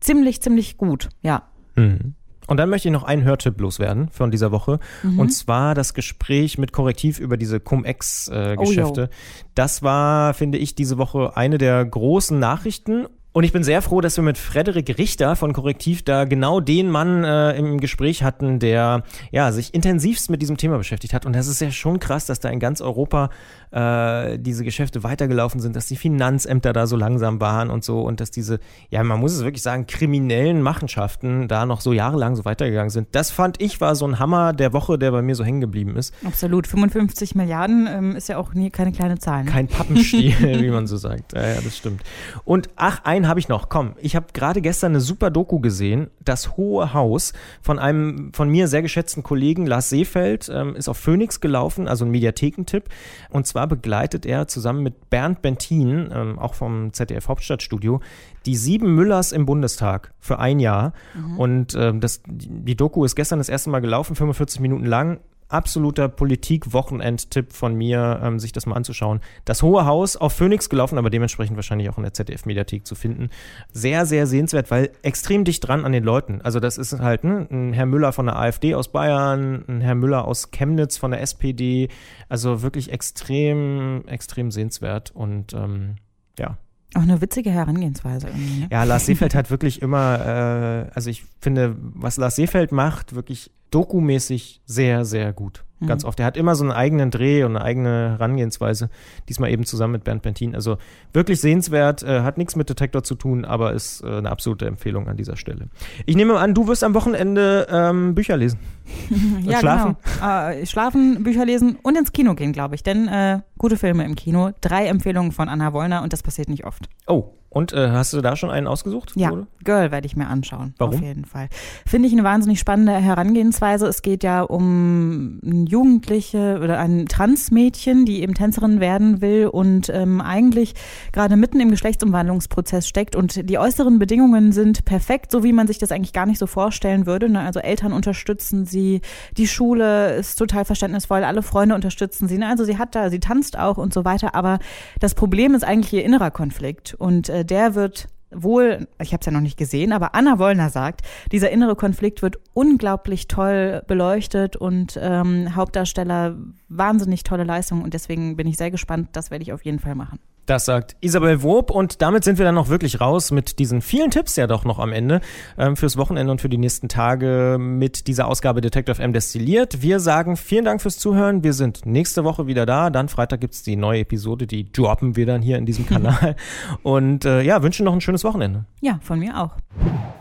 ziemlich, 0.00 0.42
ziemlich 0.42 0.76
gut, 0.76 1.08
ja. 1.22 1.44
Mhm. 1.74 2.14
Und 2.46 2.58
dann 2.58 2.70
möchte 2.70 2.88
ich 2.88 2.92
noch 2.92 3.02
einen 3.02 3.24
Hörtipp 3.24 3.60
loswerden 3.60 4.08
von 4.10 4.30
dieser 4.30 4.52
Woche. 4.52 4.78
Mhm. 5.02 5.18
Und 5.18 5.30
zwar 5.30 5.74
das 5.74 5.94
Gespräch 5.94 6.58
mit 6.58 6.72
Korrektiv 6.72 7.18
über 7.18 7.36
diese 7.36 7.58
Cum-Ex-Geschäfte. 7.58 9.02
Äh, 9.02 9.06
oh, 9.06 9.48
das 9.54 9.82
war, 9.82 10.32
finde 10.32 10.58
ich, 10.58 10.74
diese 10.74 10.96
Woche 10.96 11.36
eine 11.36 11.58
der 11.58 11.84
großen 11.84 12.38
Nachrichten 12.38 13.06
und 13.36 13.44
ich 13.44 13.52
bin 13.52 13.62
sehr 13.62 13.82
froh, 13.82 14.00
dass 14.00 14.16
wir 14.16 14.24
mit 14.24 14.38
Frederik 14.38 14.96
Richter 14.96 15.36
von 15.36 15.52
Korrektiv 15.52 16.02
da 16.02 16.24
genau 16.24 16.60
den 16.60 16.88
Mann 16.88 17.22
äh, 17.22 17.52
im 17.58 17.80
Gespräch 17.80 18.22
hatten, 18.22 18.60
der 18.60 19.02
ja 19.30 19.52
sich 19.52 19.74
intensivst 19.74 20.30
mit 20.30 20.40
diesem 20.40 20.56
Thema 20.56 20.78
beschäftigt 20.78 21.12
hat. 21.12 21.26
Und 21.26 21.36
das 21.36 21.46
ist 21.46 21.60
ja 21.60 21.70
schon 21.70 22.00
krass, 22.00 22.24
dass 22.24 22.40
da 22.40 22.48
in 22.48 22.60
ganz 22.60 22.80
Europa 22.80 23.28
äh, 23.72 24.38
diese 24.38 24.64
Geschäfte 24.64 25.02
weitergelaufen 25.02 25.60
sind, 25.60 25.76
dass 25.76 25.84
die 25.84 25.96
Finanzämter 25.96 26.72
da 26.72 26.86
so 26.86 26.96
langsam 26.96 27.38
waren 27.38 27.68
und 27.68 27.84
so 27.84 28.00
und 28.00 28.20
dass 28.20 28.30
diese, 28.30 28.58
ja, 28.88 29.04
man 29.04 29.20
muss 29.20 29.34
es 29.34 29.44
wirklich 29.44 29.62
sagen, 29.62 29.86
kriminellen 29.86 30.62
Machenschaften 30.62 31.46
da 31.46 31.66
noch 31.66 31.82
so 31.82 31.92
jahrelang 31.92 32.36
so 32.36 32.46
weitergegangen 32.46 32.88
sind. 32.88 33.08
Das 33.12 33.30
fand 33.30 33.60
ich 33.60 33.82
war 33.82 33.96
so 33.96 34.06
ein 34.06 34.18
Hammer 34.18 34.54
der 34.54 34.72
Woche, 34.72 34.98
der 34.98 35.10
bei 35.10 35.20
mir 35.20 35.34
so 35.34 35.44
hängen 35.44 35.60
geblieben 35.60 35.96
ist. 35.96 36.14
Absolut. 36.24 36.66
55 36.66 37.34
Milliarden 37.34 37.86
ähm, 37.86 38.16
ist 38.16 38.30
ja 38.30 38.38
auch 38.38 38.54
nie 38.54 38.70
keine 38.70 38.92
kleine 38.92 39.18
Zahl. 39.18 39.44
Ne? 39.44 39.50
Kein 39.50 39.68
Pappenstiel, 39.68 40.32
wie 40.62 40.70
man 40.70 40.86
so 40.86 40.96
sagt. 40.96 41.34
Ja, 41.34 41.46
ja, 41.46 41.60
das 41.62 41.76
stimmt. 41.76 42.02
Und 42.46 42.70
ach, 42.76 43.00
ein 43.04 43.25
habe 43.28 43.40
ich 43.40 43.48
noch. 43.48 43.68
Komm, 43.68 43.94
ich 44.00 44.16
habe 44.16 44.26
gerade 44.32 44.60
gestern 44.60 44.92
eine 44.92 45.00
super 45.00 45.30
Doku 45.30 45.60
gesehen. 45.60 46.10
Das 46.24 46.56
Hohe 46.56 46.92
Haus 46.92 47.32
von 47.62 47.78
einem 47.78 48.32
von 48.32 48.48
mir 48.48 48.68
sehr 48.68 48.82
geschätzten 48.82 49.22
Kollegen 49.22 49.66
Lars 49.66 49.88
Seefeld 49.88 50.50
ähm, 50.52 50.76
ist 50.76 50.88
auf 50.88 50.96
Phoenix 50.96 51.40
gelaufen, 51.40 51.88
also 51.88 52.04
ein 52.04 52.10
Mediathekentipp. 52.10 52.88
Und 53.30 53.46
zwar 53.46 53.66
begleitet 53.66 54.26
er 54.26 54.48
zusammen 54.48 54.82
mit 54.82 55.10
Bernd 55.10 55.42
Bentin, 55.42 56.10
ähm, 56.12 56.38
auch 56.38 56.54
vom 56.54 56.92
ZDF 56.92 57.28
Hauptstadtstudio, 57.28 58.00
die 58.46 58.56
sieben 58.56 58.94
Müllers 58.94 59.32
im 59.32 59.46
Bundestag 59.46 60.12
für 60.18 60.38
ein 60.38 60.60
Jahr. 60.60 60.92
Mhm. 61.14 61.38
Und 61.38 61.74
ähm, 61.74 62.00
das, 62.00 62.22
die 62.26 62.76
Doku 62.76 63.04
ist 63.04 63.16
gestern 63.16 63.38
das 63.38 63.48
erste 63.48 63.70
Mal 63.70 63.80
gelaufen, 63.80 64.14
45 64.14 64.60
Minuten 64.60 64.86
lang 64.86 65.20
absoluter 65.48 66.08
Politik-Wochenend-Tipp 66.08 67.52
von 67.52 67.74
mir, 67.74 68.20
ähm, 68.22 68.38
sich 68.38 68.52
das 68.52 68.66
mal 68.66 68.74
anzuschauen. 68.74 69.20
Das 69.44 69.62
Hohe 69.62 69.86
Haus 69.86 70.16
auf 70.16 70.32
Phoenix 70.32 70.68
gelaufen, 70.68 70.98
aber 70.98 71.10
dementsprechend 71.10 71.56
wahrscheinlich 71.56 71.88
auch 71.88 71.96
in 71.98 72.02
der 72.02 72.14
ZDF-Mediathek 72.14 72.86
zu 72.86 72.94
finden. 72.94 73.30
Sehr, 73.72 74.06
sehr 74.06 74.26
sehenswert, 74.26 74.70
weil 74.70 74.90
extrem 75.02 75.44
dicht 75.44 75.66
dran 75.66 75.84
an 75.84 75.92
den 75.92 76.04
Leuten. 76.04 76.40
Also 76.42 76.60
das 76.60 76.78
ist 76.78 76.98
halt 76.98 77.24
ne, 77.24 77.46
ein 77.50 77.72
Herr 77.72 77.86
Müller 77.86 78.12
von 78.12 78.26
der 78.26 78.36
AfD 78.36 78.74
aus 78.74 78.88
Bayern, 78.88 79.64
ein 79.68 79.80
Herr 79.80 79.94
Müller 79.94 80.26
aus 80.26 80.50
Chemnitz 80.50 80.96
von 80.96 81.10
der 81.10 81.20
SPD. 81.20 81.88
Also 82.28 82.62
wirklich 82.62 82.92
extrem, 82.92 84.04
extrem 84.06 84.50
sehenswert 84.50 85.10
und 85.12 85.52
ähm, 85.52 85.96
ja, 86.38 86.58
auch 86.94 87.02
eine 87.02 87.20
witzige 87.20 87.50
Herangehensweise 87.50 88.28
irgendwie. 88.28 88.60
Ne? 88.60 88.68
Ja, 88.70 88.84
Lars 88.84 89.06
Seefeld 89.06 89.34
hat 89.34 89.50
wirklich 89.50 89.82
immer, 89.82 90.86
äh, 90.88 90.90
also 90.94 91.10
ich 91.10 91.24
finde, 91.40 91.76
was 91.78 92.16
Lars 92.16 92.36
Seefeld 92.36 92.72
macht, 92.72 93.14
wirklich 93.14 93.50
dokumäßig 93.70 94.62
sehr, 94.64 95.04
sehr 95.04 95.32
gut. 95.32 95.65
Mhm. 95.80 95.86
Ganz 95.86 96.04
oft. 96.04 96.18
Er 96.20 96.26
hat 96.26 96.36
immer 96.36 96.54
so 96.54 96.64
einen 96.64 96.72
eigenen 96.72 97.10
Dreh 97.10 97.44
und 97.44 97.56
eine 97.56 97.64
eigene 97.64 98.10
Herangehensweise. 98.12 98.88
Diesmal 99.28 99.50
eben 99.50 99.64
zusammen 99.64 99.92
mit 99.92 100.04
Bernd 100.04 100.22
Bentin. 100.22 100.54
Also 100.54 100.78
wirklich 101.12 101.40
sehenswert, 101.40 102.02
äh, 102.02 102.22
hat 102.22 102.38
nichts 102.38 102.56
mit 102.56 102.70
Detektor 102.70 103.02
zu 103.02 103.14
tun, 103.14 103.44
aber 103.44 103.72
ist 103.72 104.02
äh, 104.02 104.06
eine 104.06 104.30
absolute 104.30 104.66
Empfehlung 104.66 105.08
an 105.08 105.16
dieser 105.16 105.36
Stelle. 105.36 105.68
Ich 106.06 106.16
nehme 106.16 106.38
an, 106.38 106.54
du 106.54 106.66
wirst 106.66 106.82
am 106.82 106.94
Wochenende 106.94 107.66
ähm, 107.70 108.14
Bücher 108.14 108.36
lesen. 108.36 108.58
ja, 109.42 109.58
schlafen. 109.58 109.96
genau. 110.02 110.48
Äh, 110.48 110.66
schlafen, 110.66 111.22
Bücher 111.22 111.44
lesen 111.44 111.78
und 111.82 111.98
ins 111.98 112.12
Kino 112.12 112.34
gehen, 112.34 112.52
glaube 112.52 112.74
ich. 112.74 112.82
Denn 112.82 113.08
äh, 113.08 113.40
gute 113.58 113.76
Filme 113.76 114.04
im 114.04 114.14
Kino. 114.14 114.52
Drei 114.60 114.86
Empfehlungen 114.86 115.32
von 115.32 115.48
Anna 115.48 115.72
Wollner 115.72 116.02
und 116.02 116.12
das 116.12 116.22
passiert 116.22 116.48
nicht 116.48 116.64
oft. 116.64 116.88
Oh, 117.06 117.32
und 117.56 117.72
äh, 117.72 117.88
hast 117.88 118.12
du 118.12 118.20
da 118.20 118.36
schon 118.36 118.50
einen 118.50 118.66
ausgesucht? 118.66 119.12
Ja, 119.16 119.32
oder? 119.32 119.46
Girl 119.64 119.90
werde 119.90 120.06
ich 120.06 120.14
mir 120.14 120.26
anschauen. 120.26 120.74
Warum? 120.76 120.94
Auf 120.96 121.00
jeden 121.00 121.24
Fall. 121.24 121.48
Finde 121.86 122.06
ich 122.06 122.12
eine 122.12 122.22
wahnsinnig 122.22 122.60
spannende 122.60 122.92
Herangehensweise. 122.92 123.86
Es 123.86 124.02
geht 124.02 124.22
ja 124.22 124.42
um 124.42 125.40
Jugendliche 125.42 126.60
oder 126.62 126.78
ein 126.78 127.06
Transmädchen, 127.06 128.04
die 128.04 128.20
eben 128.20 128.34
Tänzerin 128.34 128.78
werden 128.78 129.22
will 129.22 129.46
und 129.46 129.88
ähm, 129.88 130.20
eigentlich 130.20 130.74
gerade 131.12 131.36
mitten 131.36 131.58
im 131.58 131.70
Geschlechtsumwandlungsprozess 131.70 132.86
steckt. 132.86 133.16
Und 133.16 133.48
die 133.48 133.58
äußeren 133.58 133.98
Bedingungen 133.98 134.52
sind 134.52 134.84
perfekt, 134.84 135.32
so 135.32 135.42
wie 135.42 135.54
man 135.54 135.66
sich 135.66 135.78
das 135.78 135.92
eigentlich 135.92 136.12
gar 136.12 136.26
nicht 136.26 136.38
so 136.38 136.46
vorstellen 136.46 137.06
würde. 137.06 137.30
Ne? 137.30 137.40
Also 137.40 137.60
Eltern 137.60 137.94
unterstützen 137.94 138.66
sie, 138.66 139.00
die 139.38 139.48
Schule 139.48 140.14
ist 140.16 140.36
total 140.36 140.66
verständnisvoll, 140.66 141.24
alle 141.24 141.40
Freunde 141.40 141.74
unterstützen 141.74 142.28
sie. 142.28 142.36
Ne? 142.36 142.48
Also 142.48 142.64
sie 142.64 142.76
hat 142.76 142.94
da, 142.94 143.08
sie 143.08 143.20
tanzt 143.20 143.58
auch 143.58 143.78
und 143.78 143.94
so 143.94 144.04
weiter. 144.04 144.34
Aber 144.34 144.58
das 145.00 145.14
Problem 145.14 145.54
ist 145.54 145.64
eigentlich 145.64 145.94
ihr 145.94 146.04
innerer 146.04 146.30
Konflikt. 146.30 146.92
Und 146.92 147.30
äh, 147.30 147.45
der 147.46 147.74
wird 147.74 148.08
wohl, 148.30 148.88
ich 149.00 149.12
habe 149.12 149.20
es 149.20 149.26
ja 149.26 149.32
noch 149.32 149.40
nicht 149.40 149.56
gesehen, 149.56 149.92
aber 149.92 150.14
Anna 150.14 150.38
Wollner 150.38 150.70
sagt, 150.70 151.02
dieser 151.32 151.50
innere 151.50 151.76
Konflikt 151.76 152.22
wird 152.22 152.38
unglaublich 152.54 153.28
toll 153.28 153.82
beleuchtet 153.86 154.56
und 154.56 154.98
ähm, 155.00 155.54
Hauptdarsteller 155.54 156.36
wahnsinnig 156.68 157.22
tolle 157.22 157.44
Leistung 157.44 157.82
und 157.82 157.94
deswegen 157.94 158.36
bin 158.36 158.46
ich 158.46 158.56
sehr 158.56 158.70
gespannt. 158.70 159.10
Das 159.12 159.30
werde 159.30 159.42
ich 159.42 159.52
auf 159.52 159.64
jeden 159.64 159.78
Fall 159.78 159.94
machen. 159.94 160.18
Das 160.46 160.64
sagt 160.64 160.94
Isabel 161.00 161.42
Wob 161.42 161.72
und 161.72 162.00
damit 162.02 162.22
sind 162.22 162.38
wir 162.38 162.44
dann 162.44 162.54
noch 162.54 162.68
wirklich 162.68 163.00
raus 163.00 163.32
mit 163.32 163.58
diesen 163.58 163.82
vielen 163.82 164.12
Tipps 164.12 164.36
ja 164.36 164.46
doch 164.46 164.64
noch 164.64 164.78
am 164.78 164.92
Ende 164.92 165.20
ähm, 165.58 165.76
fürs 165.76 165.96
Wochenende 165.96 166.30
und 166.30 166.40
für 166.40 166.48
die 166.48 166.56
nächsten 166.56 166.88
Tage 166.88 167.56
mit 167.58 168.06
dieser 168.06 168.28
Ausgabe 168.28 168.60
Detective 168.60 169.02
M 169.02 169.12
destilliert. 169.12 169.82
Wir 169.82 169.98
sagen 169.98 170.36
vielen 170.36 170.64
Dank 170.64 170.80
fürs 170.80 171.00
Zuhören. 171.00 171.42
Wir 171.42 171.52
sind 171.52 171.84
nächste 171.84 172.22
Woche 172.22 172.46
wieder 172.46 172.64
da. 172.64 172.90
Dann 172.90 173.08
Freitag 173.08 173.40
gibt's 173.40 173.64
die 173.64 173.74
neue 173.74 174.02
Episode, 174.02 174.46
die 174.46 174.70
droppen 174.70 175.16
wir 175.16 175.26
dann 175.26 175.42
hier 175.42 175.58
in 175.58 175.66
diesem 175.66 175.84
Kanal. 175.88 176.36
und 176.84 177.24
äh, 177.24 177.42
ja, 177.42 177.64
wünschen 177.64 177.84
noch 177.84 177.92
ein 177.92 178.00
schönes 178.00 178.22
Wochenende. 178.22 178.66
Ja, 178.80 179.00
von 179.02 179.18
mir 179.18 179.40
auch. 179.40 179.56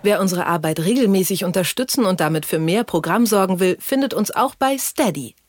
Wer 0.02 0.22
unsere 0.22 0.48
Arbeit 0.48 0.80
regelmäßig 0.80 1.46
unterstützen 1.46 2.04
und 2.04 2.20
damit 2.20 2.48
für 2.48 2.58
mehr 2.58 2.84
Programm 2.84 3.28
sorgen 3.28 3.60
will, 3.60 3.78
findet 3.80 4.16
uns 4.16 4.32
auch 4.32 4.56
bei 4.56 4.76
Steady. 4.80 5.36